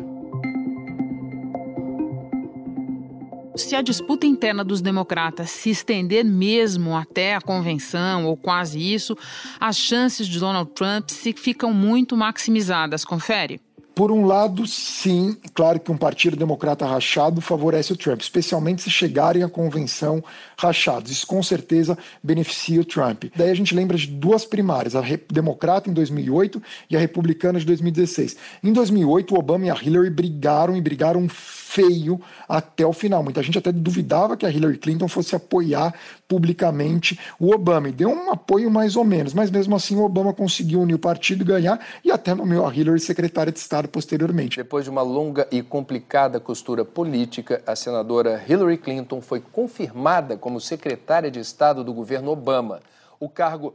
Se 3.56 3.76
a 3.76 3.82
disputa 3.82 4.26
interna 4.26 4.64
dos 4.64 4.80
democratas 4.80 5.50
se 5.50 5.70
estender 5.70 6.24
mesmo 6.24 6.96
até 6.96 7.36
a 7.36 7.40
convenção, 7.40 8.26
ou 8.26 8.36
quase 8.36 8.80
isso, 8.80 9.16
as 9.60 9.76
chances 9.76 10.26
de 10.26 10.40
Donald 10.40 10.70
Trump 10.72 11.08
se 11.08 11.32
ficam 11.32 11.72
muito 11.72 12.16
maximizadas. 12.16 13.04
Confere. 13.04 13.60
Por 13.94 14.10
um 14.10 14.26
lado, 14.26 14.66
sim, 14.66 15.36
claro 15.54 15.78
que 15.78 15.92
um 15.92 15.96
partido 15.96 16.36
democrata 16.36 16.84
rachado 16.84 17.40
favorece 17.40 17.92
o 17.92 17.96
Trump, 17.96 18.20
especialmente 18.20 18.82
se 18.82 18.90
chegarem 18.90 19.44
à 19.44 19.48
convenção 19.48 20.22
rachados. 20.58 21.12
Isso 21.12 21.24
com 21.24 21.40
certeza 21.44 21.96
beneficia 22.20 22.80
o 22.80 22.84
Trump. 22.84 23.26
Daí 23.36 23.50
a 23.50 23.54
gente 23.54 23.72
lembra 23.72 23.96
de 23.96 24.08
duas 24.08 24.44
primárias, 24.44 24.96
a 24.96 25.02
democrata 25.30 25.88
em 25.88 25.92
2008 25.92 26.60
e 26.90 26.96
a 26.96 26.98
republicana 26.98 27.60
de 27.60 27.66
2016. 27.66 28.36
Em 28.64 28.72
2008, 28.72 29.32
o 29.32 29.38
Obama 29.38 29.66
e 29.66 29.70
a 29.70 29.76
Hillary 29.80 30.10
brigaram 30.10 30.76
e 30.76 30.80
brigaram 30.80 31.28
feio 31.28 32.20
até 32.48 32.86
o 32.86 32.92
final. 32.92 33.22
Muita 33.22 33.42
gente 33.42 33.58
até 33.58 33.70
duvidava 33.70 34.36
que 34.36 34.46
a 34.46 34.50
Hillary 34.50 34.78
Clinton 34.78 35.08
fosse 35.08 35.34
apoiar 35.34 35.94
publicamente 36.26 37.18
o 37.38 37.52
Obama. 37.52 37.88
E 37.88 37.92
deu 37.92 38.10
um 38.10 38.30
apoio 38.30 38.70
mais 38.70 38.96
ou 38.96 39.04
menos, 39.04 39.34
mas 39.34 39.50
mesmo 39.50 39.74
assim 39.74 39.96
o 39.96 40.04
Obama 40.04 40.32
conseguiu 40.32 40.80
unir 40.80 40.94
o 40.94 40.98
partido 40.98 41.42
e 41.42 41.44
ganhar 41.44 41.80
e 42.04 42.10
até 42.12 42.34
nomeou 42.34 42.66
a 42.66 42.74
Hillary 42.74 43.00
secretária 43.00 43.52
de 43.52 43.58
Estado 43.58 43.83
posteriormente. 43.88 44.56
Depois 44.56 44.84
de 44.84 44.90
uma 44.90 45.02
longa 45.02 45.46
e 45.50 45.62
complicada 45.62 46.40
costura 46.40 46.84
política, 46.84 47.62
a 47.66 47.76
senadora 47.76 48.42
Hillary 48.48 48.78
Clinton 48.78 49.20
foi 49.20 49.40
confirmada 49.40 50.36
como 50.36 50.60
secretária 50.60 51.30
de 51.30 51.40
Estado 51.40 51.84
do 51.84 51.92
governo 51.92 52.30
Obama. 52.30 52.80
O 53.20 53.28
cargo 53.28 53.74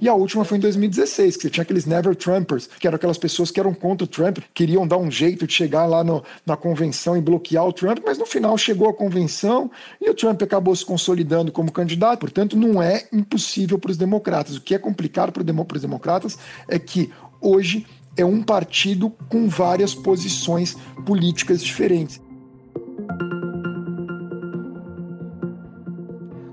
e 0.00 0.08
a 0.08 0.14
última 0.14 0.44
foi 0.44 0.58
em 0.58 0.60
2016, 0.60 1.36
que 1.36 1.42
você 1.42 1.50
tinha 1.50 1.62
aqueles 1.62 1.86
Never 1.86 2.14
Trumpers, 2.14 2.68
que 2.78 2.86
eram 2.86 2.96
aquelas 2.96 3.18
pessoas 3.18 3.50
que 3.50 3.58
eram 3.58 3.74
contra 3.74 4.04
o 4.04 4.06
Trump, 4.06 4.38
queriam 4.54 4.86
dar 4.86 4.98
um 4.98 5.10
jeito 5.10 5.46
de 5.46 5.52
chegar 5.52 5.86
lá 5.86 6.04
no, 6.04 6.22
na 6.46 6.56
convenção 6.56 7.16
e 7.16 7.20
bloquear 7.20 7.66
o 7.66 7.72
Trump, 7.72 7.98
mas 8.04 8.16
no 8.16 8.26
final 8.26 8.56
chegou 8.56 8.88
a 8.88 8.94
convenção 8.94 9.70
e 10.00 10.08
o 10.08 10.14
Trump 10.14 10.40
acabou 10.42 10.76
se 10.76 10.84
consolidando 10.84 11.50
como 11.50 11.72
candidato. 11.72 12.20
Portanto, 12.20 12.56
não 12.56 12.82
é 12.82 13.08
impossível 13.12 13.78
para 13.78 13.90
os 13.90 13.96
democratas. 13.96 14.56
O 14.56 14.60
que 14.60 14.74
é 14.74 14.78
complicado 14.78 15.32
para 15.32 15.40
os 15.42 15.82
democratas 15.82 16.38
é 16.68 16.78
que 16.78 17.10
hoje 17.40 17.86
é 18.16 18.24
um 18.24 18.42
partido 18.42 19.10
com 19.28 19.48
várias 19.48 19.94
posições 19.94 20.76
políticas 21.04 21.62
diferentes. 21.62 22.20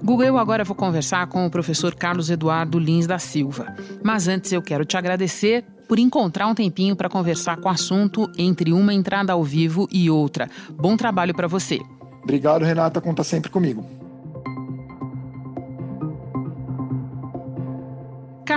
Google, 0.03 0.25
eu 0.25 0.37
agora 0.37 0.63
vou 0.63 0.75
conversar 0.75 1.27
com 1.27 1.45
o 1.45 1.49
professor 1.49 1.93
Carlos 1.93 2.29
Eduardo 2.29 2.79
Lins 2.79 3.05
da 3.05 3.19
Silva. 3.19 3.75
Mas 4.01 4.29
antes 4.29 4.53
eu 4.53 4.61
quero 4.61 4.85
te 4.85 4.95
agradecer 4.95 5.65
por 5.85 5.99
encontrar 5.99 6.47
um 6.47 6.55
tempinho 6.55 6.95
para 6.95 7.09
conversar 7.09 7.57
com 7.57 7.67
o 7.67 7.71
assunto 7.71 8.31
entre 8.37 8.71
uma 8.71 8.93
entrada 8.93 9.33
ao 9.33 9.43
vivo 9.43 9.85
e 9.91 10.09
outra. 10.09 10.49
Bom 10.69 10.95
trabalho 10.95 11.33
para 11.33 11.47
você. 11.47 11.79
Obrigado, 12.23 12.63
Renata, 12.63 13.01
conta 13.01 13.21
sempre 13.21 13.49
comigo. 13.49 13.85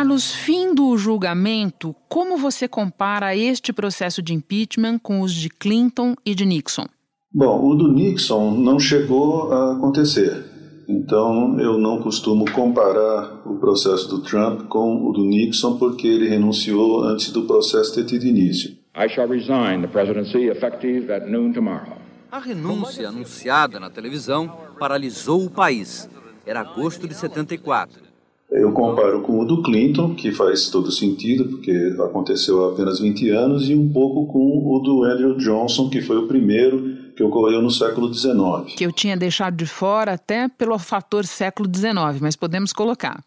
Carlos, 0.01 0.33
fim 0.33 0.75
do 0.75 0.97
julgamento, 0.97 1.95
como 2.09 2.39
você 2.39 2.67
compara 2.67 3.37
este 3.37 3.71
processo 3.71 4.23
de 4.23 4.33
impeachment 4.33 4.99
com 4.99 5.21
os 5.21 5.31
de 5.31 5.51
Clinton 5.51 6.15
e 6.25 6.35
de 6.35 6.47
Nixon? 6.47 6.87
Bom, 7.31 7.63
o 7.69 7.75
do 7.75 7.93
Nixon 7.93 8.53
não 8.53 8.81
chegou 8.81 9.53
a 9.53 9.77
acontecer. 9.77 10.43
Então, 10.89 11.61
eu 11.61 11.77
não 11.77 12.01
costumo 12.01 12.51
comparar 12.51 13.43
o 13.45 13.59
processo 13.59 14.09
do 14.09 14.23
Trump 14.23 14.69
com 14.69 15.07
o 15.07 15.13
do 15.13 15.23
Nixon, 15.23 15.77
porque 15.77 16.09
ele 16.09 16.27
renunciou 16.27 17.05
antes 17.05 17.31
do 17.31 17.43
processo 17.43 17.95
ter 17.95 18.07
tido 18.07 18.25
início. 18.25 18.71
I 18.97 19.07
shall 19.07 19.29
resign 19.29 19.83
the 19.83 19.89
presidency 19.89 20.49
effective 20.49 21.13
at 21.13 21.27
noon 21.27 21.53
tomorrow. 21.53 21.99
A 22.33 22.39
renúncia 22.39 23.07
anunciada 23.11 23.79
na 23.79 23.91
televisão 23.91 24.51
paralisou 24.79 25.45
o 25.45 25.51
país. 25.51 26.09
Era 26.47 26.61
agosto 26.61 27.07
de 27.07 27.15
74. 27.15 28.10
Eu 28.51 28.73
comparo 28.73 29.21
com 29.21 29.39
o 29.39 29.45
do 29.45 29.63
Clinton, 29.63 30.15
que 30.15 30.33
faz 30.33 30.69
todo 30.69 30.91
sentido, 30.91 31.45
porque 31.45 31.95
aconteceu 32.01 32.65
há 32.65 32.73
apenas 32.73 32.99
20 32.99 33.31
anos, 33.31 33.69
e 33.69 33.75
um 33.75 33.89
pouco 33.89 34.27
com 34.27 34.75
o 34.75 34.79
do 34.81 35.05
Andrew 35.05 35.37
Johnson, 35.37 35.89
que 35.89 36.03
foi 36.03 36.17
o 36.17 36.27
primeiro 36.27 37.13
que 37.15 37.23
ocorreu 37.23 37.63
no 37.63 37.71
século 37.71 38.13
XIX. 38.13 38.75
Que 38.77 38.85
eu 38.85 38.93
tinha 38.93 39.17
deixado 39.17 39.55
de 39.55 39.67
fora 39.67 40.15
até 40.15 40.49
pelo 40.49 40.79
fator 40.79 41.25
século 41.25 41.69
XIX, 41.73 42.21
mas 42.21 42.35
podemos 42.35 42.73
colocar. 42.73 43.23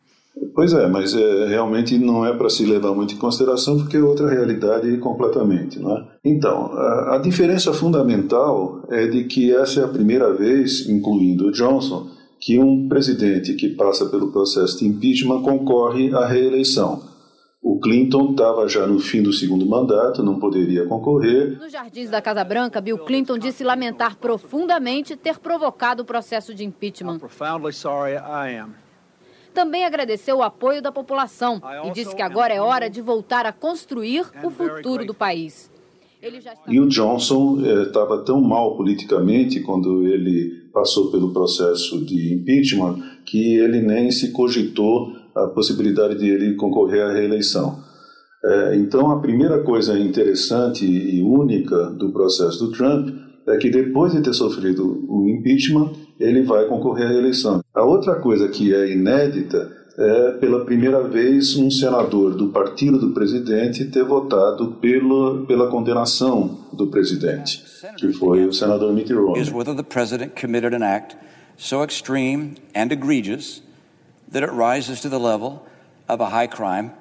Pois 0.55 0.73
é, 0.73 0.87
mas 0.87 1.13
é, 1.15 1.47
realmente 1.47 1.97
não 1.97 2.25
é 2.25 2.33
para 2.35 2.49
se 2.49 2.65
levar 2.65 2.93
muito 2.93 3.13
em 3.13 3.17
consideração 3.17 3.77
porque 3.77 3.97
é 3.97 4.01
outra 4.01 4.29
realidade 4.29 4.97
completamente. 4.97 5.79
Não 5.79 5.95
é? 5.95 6.03
Então, 6.25 6.73
a, 6.73 7.15
a 7.15 7.17
diferença 7.19 7.71
fundamental 7.71 8.83
é 8.89 9.07
de 9.07 9.25
que 9.25 9.53
essa 9.53 9.81
é 9.81 9.83
a 9.83 9.87
primeira 9.87 10.33
vez, 10.33 10.89
incluindo 10.89 11.47
o 11.47 11.51
Johnson, 11.51 12.09
que 12.43 12.59
um 12.59 12.89
presidente 12.89 13.53
que 13.53 13.69
passa 13.69 14.05
pelo 14.07 14.29
processo 14.29 14.77
de 14.77 14.85
impeachment 14.85 15.41
concorre 15.43 16.13
à 16.13 16.27
reeleição. 16.27 17.01
O 17.61 17.79
Clinton 17.79 18.31
estava 18.31 18.67
já 18.67 18.85
no 18.85 18.99
fim 18.99 19.23
do 19.23 19.31
segundo 19.31 19.65
mandato, 19.65 20.21
não 20.21 20.37
poderia 20.37 20.85
concorrer. 20.85 21.57
Nos 21.57 21.71
jardins 21.71 22.09
da 22.09 22.21
Casa 22.21 22.43
Branca, 22.43 22.81
Bill 22.81 22.97
Clinton 22.97 23.37
disse 23.37 23.63
lamentar 23.63 24.17
profundamente 24.17 25.15
ter 25.15 25.39
provocado 25.39 26.03
o 26.03 26.05
processo 26.05 26.53
de 26.53 26.65
impeachment. 26.65 27.21
Também 29.53 29.85
agradeceu 29.85 30.39
o 30.39 30.43
apoio 30.43 30.81
da 30.81 30.91
população 30.91 31.61
e 31.85 31.91
disse 31.91 32.13
que 32.13 32.21
agora 32.21 32.53
é 32.53 32.59
hora 32.59 32.89
de 32.89 32.99
voltar 32.99 33.45
a 33.45 33.53
construir 33.53 34.25
o 34.43 34.49
futuro 34.49 35.05
do 35.05 35.13
país. 35.13 35.71
E 36.69 36.79
o 36.79 36.87
Johnson 36.87 37.59
estava 37.83 38.15
eh, 38.15 38.23
tão 38.25 38.39
mal 38.41 38.77
politicamente 38.77 39.59
quando 39.59 40.07
ele 40.07 40.69
passou 40.73 41.11
pelo 41.11 41.33
processo 41.33 42.03
de 42.05 42.33
impeachment 42.33 43.01
que 43.25 43.57
ele 43.57 43.81
nem 43.81 44.09
se 44.09 44.31
cogitou 44.31 45.11
a 45.35 45.47
possibilidade 45.47 46.17
de 46.17 46.29
ele 46.29 46.55
concorrer 46.55 47.03
à 47.03 47.11
reeleição. 47.11 47.77
É, 48.43 48.75
então, 48.75 49.11
a 49.11 49.19
primeira 49.19 49.63
coisa 49.63 49.97
interessante 49.97 50.85
e 50.85 51.21
única 51.21 51.89
do 51.91 52.11
processo 52.11 52.65
do 52.65 52.71
Trump 52.71 53.09
é 53.47 53.57
que 53.57 53.69
depois 53.69 54.13
de 54.13 54.21
ter 54.21 54.33
sofrido 54.33 55.05
o 55.09 55.29
impeachment, 55.29 55.91
ele 56.19 56.43
vai 56.43 56.67
concorrer 56.67 57.07
à 57.07 57.09
reeleição. 57.09 57.61
A 57.73 57.83
outra 57.83 58.15
coisa 58.15 58.47
que 58.47 58.73
é 58.73 58.91
inédita 58.91 59.82
é, 59.97 60.31
pela 60.39 60.65
primeira 60.65 61.07
vez, 61.07 61.55
um 61.55 61.69
senador 61.69 62.35
do 62.35 62.49
partido 62.49 62.97
do 62.97 63.11
presidente 63.11 63.85
ter 63.85 64.03
votado 64.03 64.77
pela, 64.81 65.45
pela 65.45 65.67
condenação 65.69 66.57
do 66.73 66.87
presidente, 66.87 67.63
que 67.97 68.11
foi 68.13 68.45
o 68.45 68.53
senador 68.53 68.91
Mitt 68.93 69.13
Romney. 69.13 69.41
Is 69.41 69.51
whether 69.51 69.75
the 69.75 69.83
president 69.83 70.39
committed 70.39 70.73
an 70.73 70.83
act 70.83 71.15
so 71.57 71.83
extreme 71.83 72.55
and 72.73 72.91
egregious 72.91 73.61
that 74.31 74.43
it 74.43 74.51
rises 74.51 74.99
to 75.01 75.09
the 75.09 75.19
level 75.19 75.61
of 76.09 76.21
a 76.21 76.29
high 76.29 76.47
crime 76.47 76.91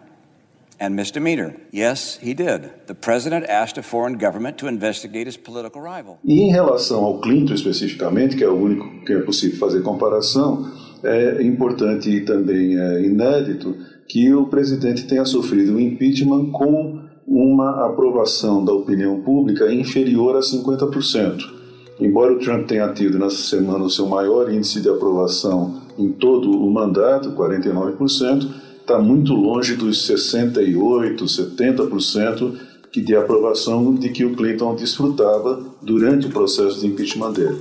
and 0.79 0.95
misdemeanor. 0.95 1.55
Yes, 1.71 2.19
he 2.21 2.35
did. 2.35 2.87
The 2.87 2.95
president 2.95 3.47
asked 3.47 3.79
a 3.79 3.83
foreign 3.83 4.19
government 4.19 4.59
to 4.59 4.69
investigate 4.69 5.27
his 5.27 5.37
political 5.39 5.81
rival. 5.81 6.19
E 6.25 6.43
em 6.43 6.51
relação 6.51 7.05
ao 7.05 7.21
Clinton 7.21 7.55
especificamente, 7.55 8.37
que 8.37 8.45
é 8.45 8.49
o 8.49 8.55
único 8.55 9.05
que 9.07 9.13
é 9.13 9.21
possível 9.21 9.59
fazer 9.59 9.83
comparação, 9.83 10.71
é 11.03 11.43
importante 11.43 12.11
e 12.11 12.21
também 12.21 12.79
é 12.79 13.03
inédito 13.03 13.75
que 14.07 14.33
o 14.33 14.47
presidente 14.47 15.07
tenha 15.07 15.25
sofrido 15.25 15.75
o 15.75 15.81
impeachment 15.81 16.51
com 16.51 17.01
uma 17.27 17.87
aprovação 17.87 18.65
da 18.65 18.73
opinião 18.73 19.21
pública 19.21 19.73
inferior 19.73 20.37
a 20.37 20.41
50%. 20.41 21.63
Embora 22.01 22.33
o 22.33 22.39
Trump 22.39 22.67
tenha 22.67 22.89
tido 22.93 23.19
nessa 23.19 23.37
semana 23.37 23.85
o 23.85 23.91
seu 23.91 24.07
maior 24.07 24.53
índice 24.53 24.81
de 24.81 24.89
aprovação 24.89 25.83
em 25.99 26.11
todo 26.11 26.51
o 26.51 26.71
mandato, 26.71 27.31
49%, 27.33 28.49
está 28.81 28.99
muito 28.99 29.35
longe 29.35 29.77
dos 29.77 30.09
68%, 30.09 31.23
70% 31.23 32.55
que 32.91 33.01
de 33.01 33.17
aprovação 33.17 33.95
de 33.95 34.11
que 34.11 34.25
o 34.25 34.37
Clinton 34.37 34.75
desfrutava 34.75 35.65
durante 35.81 36.27
o 36.27 36.31
processo 36.31 36.81
de 36.81 36.87
impeachment 36.87 37.33
dele. 37.33 37.59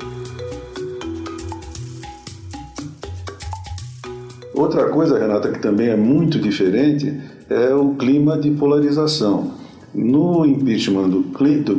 Outra 4.61 4.89
coisa, 4.89 5.17
Renata, 5.17 5.51
que 5.51 5.59
também 5.59 5.87
é 5.87 5.95
muito 5.95 6.37
diferente 6.37 7.19
é 7.49 7.73
o 7.73 7.95
clima 7.95 8.37
de 8.37 8.51
polarização. 8.51 9.53
No 9.91 10.45
impeachment 10.45 11.09
do 11.09 11.23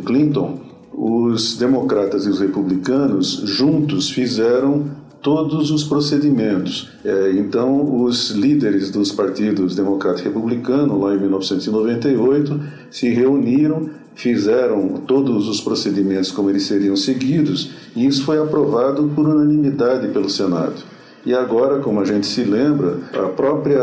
Clinton, 0.05 0.59
os 0.93 1.57
democratas 1.57 2.27
e 2.27 2.29
os 2.29 2.41
republicanos 2.41 3.43
juntos 3.45 4.11
fizeram 4.11 4.87
todos 5.23 5.71
os 5.71 5.85
procedimentos. 5.85 6.91
É, 7.05 7.31
então, 7.37 8.03
os 8.03 8.33
líderes 8.33 8.91
dos 8.91 9.13
partidos 9.13 9.77
democrata 9.77 10.21
e 10.21 10.25
republicano, 10.25 10.99
lá 10.99 11.15
em 11.15 11.21
1998, 11.21 12.61
se 12.91 13.09
reuniram, 13.11 13.91
fizeram 14.17 15.01
todos 15.07 15.49
os 15.49 15.61
procedimentos 15.61 16.33
como 16.33 16.51
eles 16.51 16.65
seriam 16.65 16.97
seguidos, 16.97 17.71
e 17.95 18.05
isso 18.05 18.25
foi 18.25 18.39
aprovado 18.39 19.09
por 19.15 19.29
unanimidade 19.29 20.09
pelo 20.09 20.29
Senado. 20.29 20.92
E 21.25 21.33
agora, 21.33 21.79
como 21.79 22.01
a 22.01 22.05
gente 22.05 22.27
se 22.27 22.43
lembra, 22.43 22.99
a 23.15 23.29
própria 23.29 23.81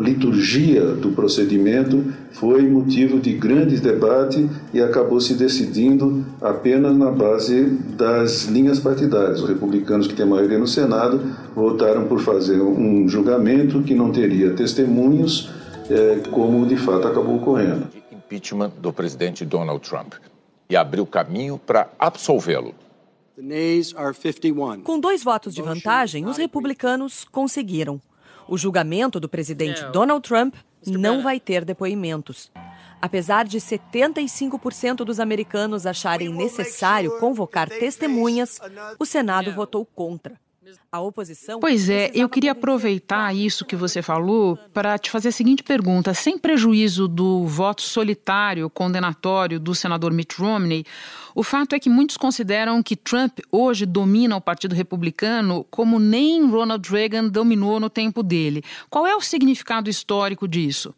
liturgia 0.00 0.82
do 0.82 1.10
procedimento 1.10 2.12
foi 2.32 2.62
motivo 2.62 3.20
de 3.20 3.32
grandes 3.34 3.80
debates 3.80 4.48
e 4.74 4.80
acabou 4.80 5.20
se 5.20 5.34
decidindo 5.34 6.24
apenas 6.40 6.96
na 6.96 7.10
base 7.10 7.66
das 7.96 8.46
linhas 8.46 8.80
partidárias. 8.80 9.40
Os 9.40 9.48
republicanos 9.48 10.08
que 10.08 10.14
têm 10.14 10.26
maioria 10.26 10.58
no 10.58 10.66
Senado 10.66 11.20
votaram 11.54 12.08
por 12.08 12.20
fazer 12.20 12.60
um 12.60 13.08
julgamento 13.08 13.82
que 13.82 13.94
não 13.94 14.10
teria 14.10 14.50
testemunhos, 14.50 15.52
é, 15.88 16.20
como 16.32 16.66
de 16.66 16.76
fato 16.76 17.06
acabou 17.06 17.36
ocorrendo. 17.36 17.86
Impeachment 18.10 18.72
do 18.80 18.92
presidente 18.92 19.44
Donald 19.44 19.88
Trump 19.88 20.14
e 20.68 20.76
abriu 20.76 21.04
caminho 21.06 21.58
para 21.58 21.90
absolvê-lo. 21.98 22.74
Com 24.82 25.00
dois 25.00 25.24
votos 25.24 25.54
de 25.54 25.62
vantagem, 25.62 26.26
os 26.26 26.36
republicanos 26.36 27.24
conseguiram. 27.24 28.00
O 28.48 28.58
julgamento 28.58 29.18
do 29.18 29.28
presidente 29.28 29.84
Donald 29.92 30.26
Trump 30.26 30.54
não 30.86 31.22
vai 31.22 31.38
ter 31.38 31.64
depoimentos. 31.64 32.50
Apesar 33.00 33.44
de 33.44 33.58
75% 33.58 34.96
dos 35.04 35.18
americanos 35.18 35.86
acharem 35.86 36.28
necessário 36.28 37.18
convocar 37.18 37.68
testemunhas, 37.68 38.60
o 38.98 39.04
Senado 39.04 39.52
votou 39.52 39.84
contra. 39.84 40.38
A 40.90 41.00
oposição. 41.00 41.60
Pois 41.60 41.88
é, 41.88 42.10
eu 42.14 42.28
queria 42.28 42.52
aproveitar 42.52 43.34
isso 43.34 43.64
que 43.64 43.76
você 43.76 44.02
falou 44.02 44.58
para 44.72 44.98
te 44.98 45.10
fazer 45.10 45.28
a 45.28 45.32
seguinte 45.32 45.62
pergunta: 45.62 46.14
sem 46.14 46.38
prejuízo 46.38 47.08
do 47.08 47.46
voto 47.46 47.82
solitário 47.82 48.68
condenatório 48.70 49.58
do 49.58 49.74
senador 49.74 50.12
Mitt 50.12 50.40
Romney, 50.40 50.84
o 51.34 51.42
fato 51.42 51.74
é 51.74 51.80
que 51.80 51.88
muitos 51.88 52.16
consideram 52.16 52.82
que 52.82 52.96
Trump 52.96 53.38
hoje 53.50 53.86
domina 53.86 54.36
o 54.36 54.40
Partido 54.40 54.74
Republicano 54.74 55.64
como 55.70 55.98
nem 55.98 56.46
Ronald 56.48 56.88
Reagan 56.88 57.28
dominou 57.28 57.80
no 57.80 57.88
tempo 57.88 58.22
dele. 58.22 58.62
Qual 58.90 59.06
é 59.06 59.14
o 59.16 59.20
significado 59.20 59.88
histórico 59.88 60.46
disso? 60.46 60.94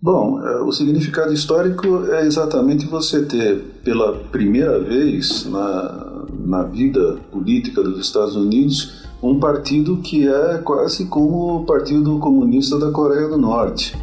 Bom, 0.00 0.40
é, 0.46 0.62
o 0.62 0.70
significado 0.70 1.32
histórico 1.32 2.04
é 2.12 2.24
exatamente 2.24 2.86
você 2.86 3.24
ter, 3.24 3.58
pela 3.82 4.16
primeira 4.30 4.78
vez 4.78 5.44
na, 5.46 6.07
na 6.48 6.62
vida 6.62 7.18
política 7.30 7.82
dos 7.82 8.00
Estados 8.00 8.34
Unidos, 8.34 9.04
um 9.22 9.38
partido 9.38 9.98
que 9.98 10.26
é 10.26 10.58
quase 10.58 11.04
como 11.04 11.56
o 11.56 11.66
Partido 11.66 12.18
Comunista 12.18 12.78
da 12.78 12.90
Coreia 12.90 13.28
do 13.28 13.36
Norte 13.36 13.94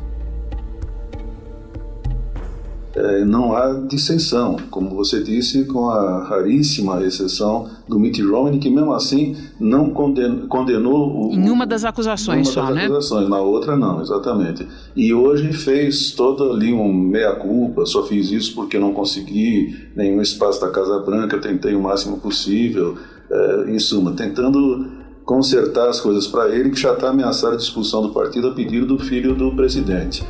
é, 2.95 3.25
não 3.25 3.55
há 3.55 3.73
dissensão, 3.87 4.55
como 4.71 4.89
você 4.91 5.21
disse, 5.21 5.65
com 5.65 5.89
a 5.89 6.23
raríssima 6.23 7.03
exceção 7.03 7.67
do 7.87 7.99
Mitt 7.99 8.21
Romney, 8.21 8.57
que 8.57 8.69
mesmo 8.69 8.93
assim 8.93 9.35
não 9.59 9.89
condenou, 9.89 10.47
condenou 10.47 11.27
o, 11.27 11.33
em 11.33 11.49
uma 11.49 11.65
das 11.65 11.83
acusações 11.83 12.47
só, 12.47 12.67
das 12.67 12.75
né? 12.75 12.85
Acusações, 12.85 13.27
na 13.27 13.39
outra 13.39 13.75
não, 13.75 14.01
exatamente. 14.01 14.65
E 14.95 15.13
hoje 15.13 15.51
fez 15.51 16.11
toda 16.11 16.45
ali 16.45 16.71
um 16.71 16.93
meia-culpa, 16.93 17.85
só 17.85 18.03
fiz 18.03 18.31
isso 18.31 18.55
porque 18.55 18.79
não 18.79 18.93
consegui 18.93 19.89
nenhum 19.95 20.21
espaço 20.21 20.61
da 20.61 20.69
Casa 20.69 20.99
Branca, 20.99 21.37
tentei 21.37 21.75
o 21.75 21.81
máximo 21.81 22.17
possível, 22.17 22.95
é, 23.29 23.71
em 23.71 23.79
suma, 23.79 24.13
tentando 24.13 25.03
consertar 25.25 25.89
as 25.89 25.99
coisas 25.99 26.27
para 26.27 26.55
ele, 26.55 26.69
que 26.69 26.79
já 26.79 26.93
está 26.93 27.09
ameaçado 27.09 27.57
de 27.57 27.63
expulsão 27.63 28.01
do 28.01 28.09
partido 28.09 28.47
a 28.47 28.51
pedido 28.53 28.85
do 28.85 28.99
filho 28.99 29.35
do 29.35 29.53
presidente. 29.55 30.23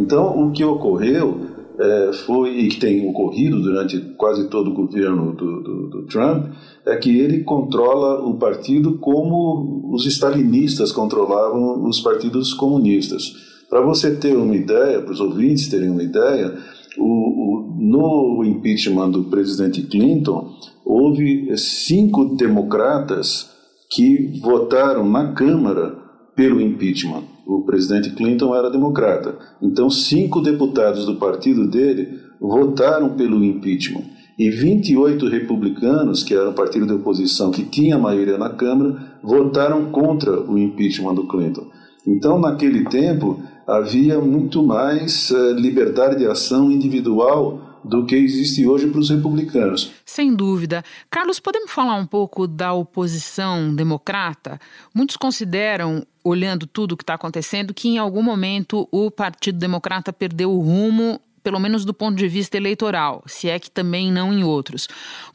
Então, 0.00 0.48
o 0.48 0.50
que 0.50 0.64
ocorreu 0.64 1.40
é, 1.78 2.12
foi, 2.24 2.50
e 2.58 2.68
que 2.68 2.80
tem 2.80 3.06
ocorrido 3.08 3.60
durante 3.60 3.98
quase 4.16 4.48
todo 4.48 4.70
o 4.70 4.74
governo 4.74 5.34
do, 5.34 5.62
do, 5.62 5.88
do, 5.88 6.02
Trump, 6.06 6.46
é 6.86 6.96
que 6.96 7.18
ele 7.18 7.44
controla 7.44 8.26
o 8.26 8.34
partido 8.34 8.98
como 8.98 9.90
os 9.92 10.06
stalinistas 10.06 10.90
controlavam 10.90 11.86
os 11.86 12.00
partidos 12.00 12.54
comunistas. 12.54 13.32
Para 13.68 13.82
você 13.82 14.16
ter 14.16 14.36
uma 14.36 14.56
ideia, 14.56 15.02
para 15.02 15.12
os 15.12 15.20
ouvintes 15.20 15.68
terem 15.68 15.90
uma 15.90 16.02
ideia, 16.02 16.54
o, 16.98 17.04
o, 17.04 17.74
no 17.78 18.44
impeachment 18.44 19.10
do 19.10 19.24
presidente 19.24 19.82
Clinton, 19.82 20.50
houve 20.84 21.56
cinco 21.56 22.36
democratas 22.36 23.50
que 23.90 24.40
votaram 24.40 25.08
na 25.08 25.32
Câmara 25.32 25.96
pelo 26.34 26.60
impeachment 26.60 27.24
o 27.56 27.62
presidente 27.62 28.10
Clinton 28.10 28.54
era 28.54 28.70
democrata. 28.70 29.36
Então, 29.60 29.90
cinco 29.90 30.40
deputados 30.40 31.04
do 31.04 31.16
partido 31.16 31.66
dele 31.66 32.20
votaram 32.40 33.10
pelo 33.10 33.44
impeachment. 33.44 34.04
E 34.38 34.48
28 34.48 35.28
republicanos, 35.28 36.22
que 36.22 36.32
era 36.32 36.48
o 36.48 36.54
partido 36.54 36.86
de 36.86 36.94
oposição 36.94 37.50
que 37.50 37.64
tinha 37.64 37.98
maioria 37.98 38.38
na 38.38 38.50
Câmara, 38.50 38.96
votaram 39.22 39.90
contra 39.90 40.40
o 40.40 40.56
impeachment 40.56 41.14
do 41.14 41.26
Clinton. 41.26 41.66
Então, 42.06 42.38
naquele 42.38 42.84
tempo, 42.84 43.42
havia 43.66 44.18
muito 44.20 44.62
mais 44.62 45.30
uh, 45.30 45.52
liberdade 45.52 46.16
de 46.16 46.26
ação 46.26 46.70
individual 46.70 47.69
do 47.84 48.04
que 48.04 48.14
existe 48.14 48.66
hoje 48.66 48.86
para 48.86 49.00
os 49.00 49.10
republicanos. 49.10 49.92
Sem 50.04 50.34
dúvida. 50.34 50.84
Carlos, 51.10 51.40
podemos 51.40 51.70
falar 51.70 51.96
um 51.96 52.06
pouco 52.06 52.46
da 52.46 52.72
oposição 52.72 53.74
democrata? 53.74 54.60
Muitos 54.94 55.16
consideram, 55.16 56.06
olhando 56.22 56.66
tudo 56.66 56.92
o 56.92 56.96
que 56.96 57.02
está 57.02 57.14
acontecendo, 57.14 57.74
que 57.74 57.88
em 57.88 57.98
algum 57.98 58.22
momento 58.22 58.88
o 58.90 59.10
Partido 59.10 59.58
Democrata 59.58 60.12
perdeu 60.12 60.50
o 60.50 60.60
rumo 60.60 61.20
pelo 61.42 61.58
menos 61.58 61.84
do 61.84 61.94
ponto 61.94 62.16
de 62.16 62.28
vista 62.28 62.56
eleitoral, 62.56 63.22
se 63.26 63.48
é 63.48 63.58
que 63.58 63.70
também 63.70 64.12
não 64.12 64.32
em 64.32 64.44
outros. 64.44 64.86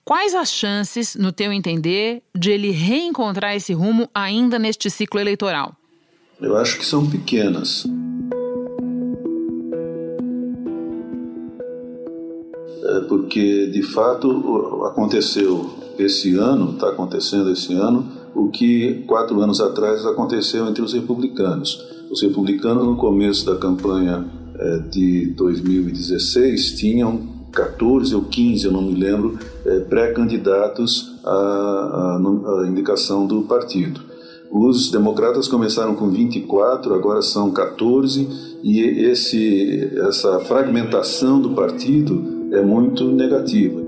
Quais 0.03 0.36
as 0.36 0.51
chances, 0.51 1.15
no 1.15 1.31
teu 1.31 1.51
entender, 1.51 2.21
de 2.34 2.51
ele 2.51 2.69
reencontrar 2.71 3.55
esse 3.55 3.73
rumo 3.73 4.08
ainda 4.13 4.60
neste 4.60 4.89
ciclo 4.89 5.19
eleitoral? 5.19 5.75
Eu 6.39 6.55
acho 6.58 6.77
que 6.77 6.86
são 6.86 7.10
pequenas. 7.10 7.86
Porque, 13.08 13.67
de 13.67 13.82
fato, 13.82 14.84
aconteceu 14.86 15.69
esse 15.98 16.36
ano, 16.36 16.74
está 16.74 16.89
acontecendo 16.89 17.52
esse 17.52 17.74
ano, 17.74 18.06
o 18.36 18.50
que 18.50 19.04
quatro 19.08 19.41
anos 19.41 19.62
atrás 19.62 20.06
aconteceu 20.06 20.67
entre 20.67 20.82
os 20.82 20.93
republicanos. 20.93 21.84
Os 22.12 22.21
republicanos, 22.21 22.86
no 22.86 22.95
começo 22.95 23.45
da 23.45 23.56
campanha 23.56 24.26
é, 24.58 24.80
de 24.89 25.28
2016 25.28 26.76
tinham 26.76 27.36
14 27.52 28.13
ou 28.13 28.24
15, 28.24 28.65
eu 28.65 28.71
não 28.71 28.82
me 28.82 28.93
lembro, 28.93 29.39
é, 29.65 29.80
pré-candidatos 29.80 31.15
à, 31.24 31.32
à, 31.32 32.17
à, 32.17 32.67
indicação 32.67 33.26
do 33.26 33.43
partido. 33.43 34.02
Os 34.52 34.91
democratas 34.91 35.48
começaram 35.48 35.95
com 35.95 36.10
24, 36.10 36.93
agora 36.93 37.21
são 37.21 37.52
14, 37.52 38.28
e 38.62 38.80
esse, 38.80 39.91
essa 40.08 40.39
fragmentação 40.41 41.41
do 41.41 41.52
partido 41.52 42.35
é 42.55 42.61
muito 42.61 43.05
negativa. 43.05 43.81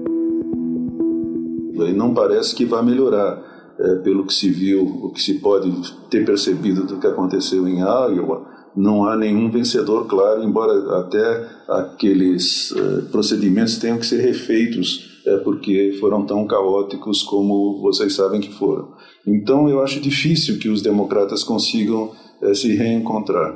E 1.73 1.93
não 1.93 2.13
parece 2.13 2.55
que 2.55 2.65
vai 2.65 2.83
melhorar, 2.83 3.41
é, 3.79 3.95
pelo 3.97 4.25
que 4.25 4.33
se 4.33 4.49
viu, 4.49 4.83
o 4.83 5.11
que 5.11 5.21
se 5.21 5.35
pode 5.35 5.71
ter 6.09 6.25
percebido 6.25 6.85
do 6.85 6.97
que 6.97 7.07
aconteceu 7.07 7.67
em 7.67 7.79
Iowa 7.79 8.57
não 8.77 9.05
há 9.05 9.17
nenhum 9.17 9.49
vencedor 9.49 10.05
claro, 10.05 10.43
embora 10.43 10.99
até 10.99 11.49
aqueles 11.67 12.69
uh, 12.71 13.09
procedimentos 13.11 13.77
tenham 13.77 13.97
que 13.97 14.05
ser 14.05 14.21
refeitos, 14.21 15.19
uh, 15.25 15.43
porque 15.43 15.97
foram 15.99 16.27
tão 16.27 16.45
caóticos 16.45 17.23
como 17.23 17.81
vocês 17.81 18.13
sabem 18.13 18.39
que 18.39 18.53
foram. 18.53 18.89
Então 19.25 19.67
eu 19.67 19.81
acho 19.81 19.99
difícil 19.99 20.59
que 20.59 20.69
os 20.69 20.83
democratas 20.83 21.43
consigam 21.43 22.11
uh, 22.39 22.53
se 22.53 22.75
reencontrar. 22.75 23.55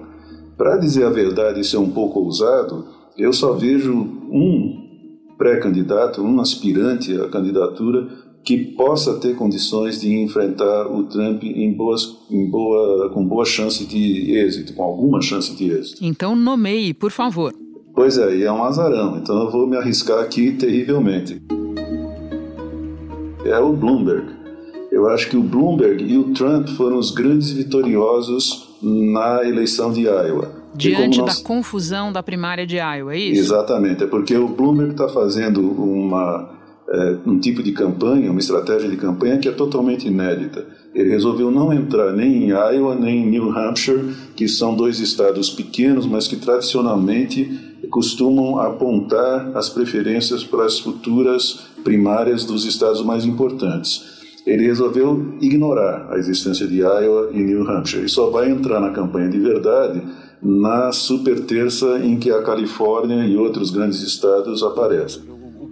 Para 0.57 0.77
dizer 0.77 1.05
a 1.05 1.11
verdade, 1.11 1.59
isso 1.59 1.75
é 1.75 1.79
um 1.79 1.91
pouco 1.91 2.19
ousado, 2.19 2.87
eu 3.15 3.31
só 3.31 3.53
vejo 3.53 3.93
um 3.93 4.80
pré-candidato, 5.41 6.21
um 6.21 6.39
aspirante 6.39 7.19
à 7.19 7.27
candidatura 7.27 8.07
que 8.43 8.59
possa 8.75 9.19
ter 9.19 9.35
condições 9.35 9.99
de 9.99 10.15
enfrentar 10.19 10.85
o 10.85 11.01
Trump 11.05 11.43
em 11.43 11.73
boas, 11.73 12.15
em 12.29 12.47
boa, 12.47 13.09
com 13.09 13.25
boa 13.25 13.43
chance 13.43 13.83
de 13.83 14.35
êxito, 14.35 14.75
com 14.75 14.83
alguma 14.83 15.19
chance 15.19 15.55
de 15.55 15.71
êxito. 15.71 16.05
Então 16.05 16.35
nomeie, 16.35 16.93
por 16.93 17.09
favor. 17.09 17.51
Pois 17.95 18.19
é, 18.19 18.35
e 18.37 18.43
é 18.43 18.51
um 18.51 18.63
azarão, 18.63 19.17
então 19.17 19.43
eu 19.43 19.49
vou 19.49 19.65
me 19.65 19.75
arriscar 19.75 20.19
aqui 20.19 20.51
terrivelmente. 20.51 21.41
É 23.43 23.57
o 23.57 23.73
Bloomberg. 23.73 24.27
Eu 24.91 25.09
acho 25.09 25.27
que 25.27 25.37
o 25.37 25.41
Bloomberg 25.41 26.03
e 26.03 26.19
o 26.19 26.33
Trump 26.33 26.67
foram 26.69 26.99
os 26.99 27.09
grandes 27.09 27.49
vitoriosos 27.49 28.77
na 28.79 29.43
eleição 29.43 29.91
de 29.91 30.01
Iowa. 30.01 30.60
Diante 30.75 31.19
nós... 31.19 31.37
da 31.37 31.43
confusão 31.43 32.11
da 32.11 32.23
primária 32.23 32.65
de 32.65 32.77
Iowa, 32.77 33.13
é 33.13 33.19
isso? 33.19 33.41
Exatamente, 33.41 34.03
é 34.03 34.07
porque 34.07 34.35
o 34.35 34.47
Bloomberg 34.47 34.91
está 34.91 35.09
fazendo 35.09 35.61
uma 35.61 36.61
é, 36.91 37.17
um 37.25 37.39
tipo 37.39 37.63
de 37.63 37.71
campanha, 37.71 38.29
uma 38.29 38.39
estratégia 38.39 38.89
de 38.89 38.97
campanha 38.97 39.37
que 39.37 39.47
é 39.47 39.51
totalmente 39.51 40.07
inédita. 40.07 40.65
Ele 40.93 41.09
resolveu 41.09 41.49
não 41.49 41.71
entrar 41.71 42.11
nem 42.11 42.43
em 42.43 42.49
Iowa 42.49 42.95
nem 42.95 43.23
em 43.23 43.29
New 43.29 43.49
Hampshire, 43.49 44.13
que 44.35 44.47
são 44.47 44.75
dois 44.75 44.99
estados 44.99 45.49
pequenos, 45.49 46.05
mas 46.05 46.27
que 46.27 46.35
tradicionalmente 46.35 47.77
costumam 47.89 48.59
apontar 48.59 49.55
as 49.55 49.69
preferências 49.69 50.43
para 50.43 50.65
as 50.65 50.79
futuras 50.79 51.61
primárias 51.83 52.43
dos 52.43 52.65
estados 52.65 53.01
mais 53.03 53.25
importantes. 53.25 54.19
Ele 54.45 54.65
resolveu 54.65 55.37
ignorar 55.39 56.09
a 56.11 56.17
existência 56.17 56.67
de 56.67 56.79
Iowa 56.79 57.29
e 57.31 57.39
New 57.41 57.69
Hampshire 57.69 58.05
e 58.05 58.09
só 58.09 58.29
vai 58.29 58.49
entrar 58.49 58.81
na 58.81 58.89
campanha 58.89 59.29
de 59.29 59.39
verdade 59.39 60.01
na 60.41 60.91
super 60.91 61.45
terça 61.45 61.99
em 61.99 62.17
que 62.17 62.31
a 62.31 62.41
Califórnia 62.41 63.25
e 63.25 63.37
outros 63.37 63.69
grandes 63.69 64.01
estados 64.01 64.63
aparecem. 64.63 65.21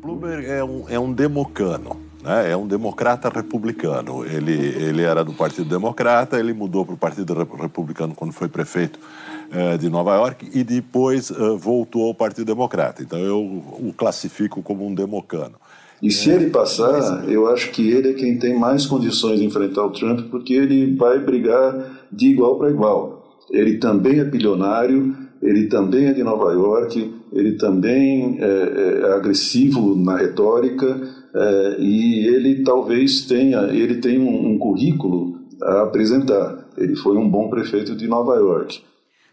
Bloomberg 0.01 0.45
é 0.45 0.63
um, 0.63 0.85
é 0.87 0.99
um 0.99 1.11
democano. 1.11 1.97
Né? 2.23 2.51
É 2.51 2.57
um 2.57 2.67
democrata 2.67 3.29
republicano. 3.29 4.25
Ele, 4.25 4.53
ele 4.53 5.01
era 5.01 5.23
do 5.23 5.33
Partido 5.33 5.67
Democrata, 5.67 6.39
ele 6.39 6.53
mudou 6.53 6.85
para 6.85 6.93
o 6.93 6.97
Partido 6.97 7.33
Republicano 7.33 8.13
quando 8.15 8.31
foi 8.31 8.47
prefeito 8.47 8.99
eh, 9.51 9.77
de 9.77 9.89
Nova 9.89 10.15
York 10.15 10.49
e 10.53 10.63
depois 10.63 11.31
eh, 11.31 11.35
voltou 11.57 12.07
ao 12.07 12.13
Partido 12.13 12.45
Democrata. 12.45 13.01
Então 13.01 13.19
eu 13.19 13.39
o 13.39 13.93
classifico 13.95 14.61
como 14.61 14.85
um 14.85 14.93
democano. 14.93 15.55
E 16.01 16.11
se 16.11 16.29
ele 16.29 16.49
passar, 16.49 17.29
eu 17.29 17.47
acho 17.49 17.71
que 17.71 17.89
ele 17.89 18.11
é 18.11 18.13
quem 18.13 18.39
tem 18.39 18.57
mais 18.57 18.85
condições 18.85 19.39
de 19.39 19.45
enfrentar 19.45 19.85
o 19.85 19.89
Trump, 19.89 20.29
porque 20.31 20.53
ele 20.53 20.95
vai 20.95 21.19
brigar 21.19 22.07
de 22.09 22.27
igual 22.27 22.57
para 22.57 22.69
igual. 22.69 23.18
Ele 23.51 23.77
também 23.77 24.19
é 24.19 24.23
bilionário, 24.23 25.15
ele 25.41 25.67
também 25.67 26.07
é 26.07 26.13
de 26.13 26.23
Nova 26.23 26.51
York, 26.51 27.13
ele 27.31 27.53
também 27.53 28.37
é, 28.39 28.45
é, 28.45 29.01
é 29.09 29.13
agressivo 29.13 29.95
na 29.95 30.17
retórica 30.17 30.99
é, 31.33 31.75
e 31.79 32.27
ele 32.27 32.63
talvez 32.63 33.21
tenha, 33.25 33.61
ele 33.71 33.95
tem 33.95 34.19
um, 34.19 34.51
um 34.51 34.57
currículo 34.57 35.39
a 35.61 35.83
apresentar. 35.83 36.67
Ele 36.77 36.95
foi 36.95 37.17
um 37.17 37.29
bom 37.29 37.49
prefeito 37.49 37.95
de 37.95 38.07
Nova 38.07 38.35
York. 38.35 38.81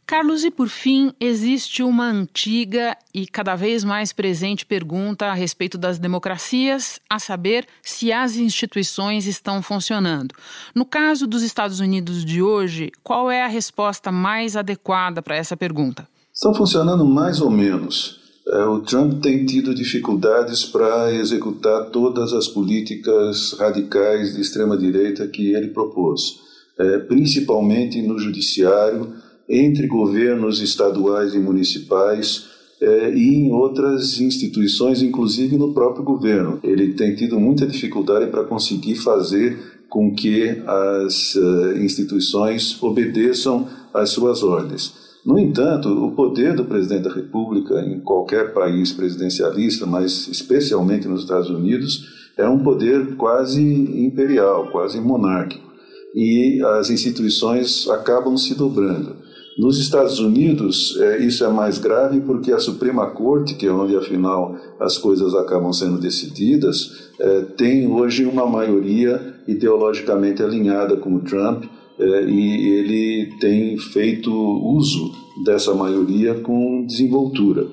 Carlos, 0.07 0.45
e 0.45 0.53
por 0.53 0.69
fim, 0.69 1.13
existe 1.19 1.83
uma 1.83 2.09
antiga 2.09 2.97
e 3.13 3.27
cada 3.27 3.57
vez 3.57 3.83
mais 3.83 4.13
presente 4.13 4.65
pergunta 4.65 5.27
a 5.27 5.35
respeito 5.35 5.77
das 5.77 5.99
democracias, 5.99 7.01
a 7.11 7.19
saber 7.19 7.67
se 7.83 8.13
as 8.13 8.37
instituições 8.37 9.27
estão 9.27 9.61
funcionando. 9.61 10.33
No 10.73 10.85
caso 10.85 11.27
dos 11.27 11.43
Estados 11.43 11.81
Unidos 11.81 12.25
de 12.25 12.41
hoje, 12.41 12.93
qual 13.03 13.29
é 13.29 13.43
a 13.43 13.49
resposta 13.49 14.13
mais 14.13 14.55
adequada 14.55 15.21
para 15.21 15.35
essa 15.35 15.57
pergunta? 15.57 16.07
Estão 16.33 16.55
funcionando 16.55 17.05
mais 17.05 17.41
ou 17.41 17.51
menos. 17.51 18.21
É, 18.49 18.65
o 18.65 18.79
Trump 18.83 19.21
tem 19.21 19.45
tido 19.45 19.75
dificuldades 19.75 20.65
para 20.65 21.13
executar 21.15 21.87
todas 21.87 22.33
as 22.33 22.47
políticas 22.47 23.57
radicais 23.59 24.37
de 24.37 24.41
extrema-direita 24.41 25.27
que 25.27 25.53
ele 25.53 25.71
propôs, 25.71 26.39
é, 26.79 26.99
principalmente 26.99 28.01
no 28.01 28.21
judiciário 28.21 29.26
entre 29.49 29.87
governos 29.87 30.61
estaduais 30.61 31.35
e 31.35 31.39
municipais 31.39 32.47
é, 32.81 33.11
e 33.15 33.35
em 33.37 33.53
outras 33.53 34.21
instituições, 34.21 35.03
inclusive 35.03 35.57
no 35.57 35.73
próprio 35.73 36.05
governo. 36.05 36.59
Ele 36.63 36.93
tem 36.93 37.15
tido 37.15 37.41
muita 37.41 37.67
dificuldade 37.67 38.31
para 38.31 38.45
conseguir 38.45 38.97
fazer 38.97 39.77
com 39.89 40.13
que 40.15 40.63
as 40.67 41.35
uh, 41.37 41.79
instituições 41.79 42.83
obedeçam 42.83 43.69
às 43.95 44.11
suas 44.11 44.43
ordens. 44.43 44.93
No 45.25 45.39
entanto, 45.39 45.89
o 45.89 46.13
poder 46.13 46.55
do 46.55 46.65
presidente 46.65 47.05
da 47.05 47.13
República 47.13 47.81
em 47.81 48.01
qualquer 48.01 48.53
país 48.53 48.93
presidencialista, 48.93 49.87
mas 49.87 50.29
especialmente 50.29 51.09
nos 51.09 51.23
Estados 51.23 51.51
Unidos, 51.51 52.05
é 52.37 52.49
um 52.49 52.63
poder 52.63 53.17
quase 53.17 53.61
imperial, 53.63 54.71
quase 54.71 55.01
monárquico. 55.01 55.67
E 56.15 56.63
as 56.79 56.91
instituições 56.91 57.89
acabam 57.89 58.37
se 58.37 58.55
dobrando. 58.55 59.17
Nos 59.59 59.79
Estados 59.79 60.19
Unidos, 60.19 60.99
é, 61.01 61.25
isso 61.25 61.43
é 61.43 61.49
mais 61.49 61.79
grave 61.79 62.21
porque 62.21 62.53
a 62.53 62.59
Suprema 62.59 63.07
Corte, 63.07 63.55
que 63.55 63.67
é 63.67 63.73
onde 63.73 63.97
afinal 63.97 64.55
as 64.79 64.99
coisas 64.99 65.35
acabam 65.35 65.73
sendo 65.73 65.99
decididas, 65.99 67.11
é, 67.19 67.41
tem 67.57 67.91
hoje 67.91 68.27
uma 68.27 68.47
maioria 68.47 69.35
ideologicamente 69.49 70.43
alinhada 70.43 70.97
com 70.99 71.15
o 71.15 71.21
Trump 71.21 71.65
é, 71.99 72.25
e 72.25 72.69
ele 72.69 73.39
tem 73.41 73.79
feito 73.79 74.31
uso 74.31 75.13
dessa 75.43 75.73
maioria 75.73 76.35
com 76.35 76.85
desenvoltura. 76.85 77.67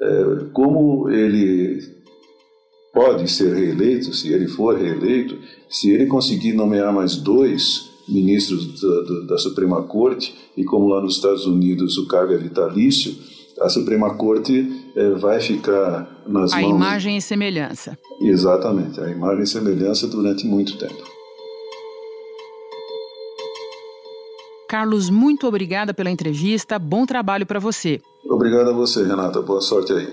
É, 0.00 0.44
como 0.52 1.10
ele 1.10 1.80
pode 2.92 3.28
ser 3.28 3.52
reeleito, 3.56 4.14
se 4.14 4.32
ele 4.32 4.46
for 4.46 4.78
reeleito, 4.78 5.36
se 5.68 5.90
ele 5.90 6.06
conseguir 6.06 6.52
nomear 6.52 6.94
mais 6.94 7.16
dois 7.16 7.92
ministros 8.08 8.80
da, 8.80 9.20
da, 9.26 9.38
Suprema 9.38 9.82
Corte, 9.82 10.34
e 10.56 10.64
como 10.64 10.88
lá 10.88 11.00
nos 11.00 11.16
Estados 11.16 11.46
Unidos 11.46 11.96
o 11.98 12.06
cargo 12.06 12.32
é 12.32 12.38
vitalício, 12.38 13.14
a 13.60 13.68
Suprema 13.68 14.14
Corte 14.14 14.90
é, 14.96 15.10
vai 15.10 15.40
ficar 15.40 16.22
nas 16.26 16.52
a 16.52 16.60
mãos. 16.60 16.72
A 16.72 16.76
imagem 16.76 17.16
e 17.16 17.22
semelhança. 17.22 17.98
Exatamente, 18.20 19.00
a 19.00 19.10
imagem 19.10 19.44
e 19.44 19.46
semelhança 19.46 20.06
durante 20.06 20.46
muito 20.46 20.76
tempo. 20.76 21.14
Carlos, 24.68 25.08
muito 25.08 25.46
obrigada 25.46 25.94
pela 25.94 26.10
entrevista. 26.10 26.78
Bom 26.80 27.06
trabalho 27.06 27.46
para 27.46 27.60
você. 27.60 28.00
Obrigado 28.28 28.70
a 28.70 28.72
você, 28.72 29.04
Renata. 29.04 29.40
Boa 29.40 29.60
sorte 29.60 29.92
aí. 29.92 30.12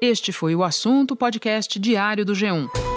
Este 0.00 0.32
foi 0.32 0.56
o 0.56 0.64
assunto 0.64 1.14
podcast 1.14 1.78
diário 1.78 2.24
do 2.24 2.32
G1. 2.32 2.91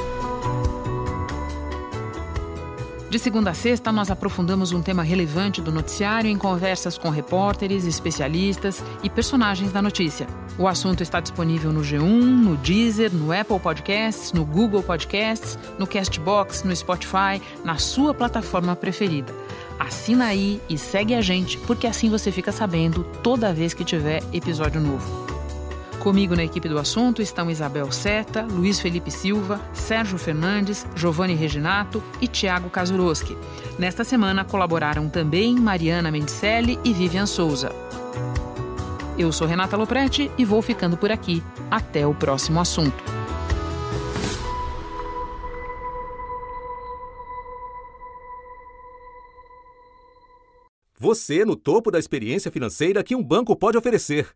De 3.15 3.19
segunda 3.19 3.51
a 3.51 3.54
sexta, 3.54 3.93
nós 3.93 4.12
aprofundamos 4.12 4.73
um 4.73 4.82
tema 4.82 5.01
relevante 5.01 5.62
do 5.62 5.71
noticiário 5.71 6.30
em 6.30 6.38
conversas 6.38 6.97
com 6.97 7.10
repórteres, 7.10 7.86
especialistas 7.86 8.84
e 9.01 9.10
personagens 9.10 9.71
da 9.71 9.82
notícia. 9.82 10.28
O 10.58 10.67
assunto 10.67 11.01
está 11.01 11.21
disponível 11.21 11.71
no 11.71 11.80
G1, 11.80 12.01
no 12.04 12.58
Deezer, 12.58 13.13
no 13.13 13.32
Apple 13.32 13.58
Podcasts, 13.58 14.34
no 14.34 14.43
Google 14.43 14.84
Podcasts, 14.84 15.58
no 15.80 15.88
Castbox, 15.88 16.63
no 16.63 16.75
Spotify, 16.75 17.41
na 17.63 17.78
sua 17.78 18.13
plataforma 18.13 18.75
preferida. 18.75 19.34
Assina 19.80 20.25
aí 20.25 20.62
e 20.67 20.78
segue 20.78 21.15
a 21.15 21.21
gente, 21.21 21.58
porque 21.60 21.88
assim 21.88 22.10
você 22.10 22.34
fica 22.34 22.51
sabendo 22.51 23.06
toda 23.23 23.54
vez 23.54 23.73
que 23.73 23.86
tiver 23.86 24.21
episódio 24.34 24.82
novo. 24.82 25.25
Comigo 26.06 26.36
na 26.36 26.44
equipe 26.44 26.70
do 26.70 26.78
assunto 26.78 27.20
estão 27.20 27.50
Isabel 27.50 27.91
Seta, 27.91 28.44
Luiz 28.44 28.80
Felipe 28.80 29.10
Silva, 29.10 29.60
Sérgio 29.74 30.20
Fernandes, 30.20 30.86
Giovanni 30.96 31.34
Reginato 31.34 32.04
e 32.22 32.28
Tiago 32.28 32.70
Kazuroski. 32.70 33.36
Nesta 33.80 34.04
semana 34.04 34.46
colaboraram 34.46 35.10
também 35.10 35.56
Mariana 35.56 36.12
Mendicelli 36.12 36.78
e 36.84 36.94
Vivian 36.94 37.26
Souza. 37.26 37.72
Eu 39.18 39.32
sou 39.32 39.48
Renata 39.48 39.76
Loprete 39.76 40.30
e 40.38 40.46
vou 40.46 40.62
ficando 40.62 40.96
por 40.96 41.12
aqui. 41.12 41.41
Até 41.72 42.06
o 42.06 42.13
próximo 42.13 42.60
assunto. 42.60 43.04
Você 51.00 51.44
no 51.44 51.56
topo 51.56 51.89
da 51.89 51.98
experiência 51.98 52.52
financeira 52.52 53.04
que 53.04 53.15
um 53.15 53.24
banco 53.24 53.56
pode 53.56 53.76
oferecer. 53.76 54.36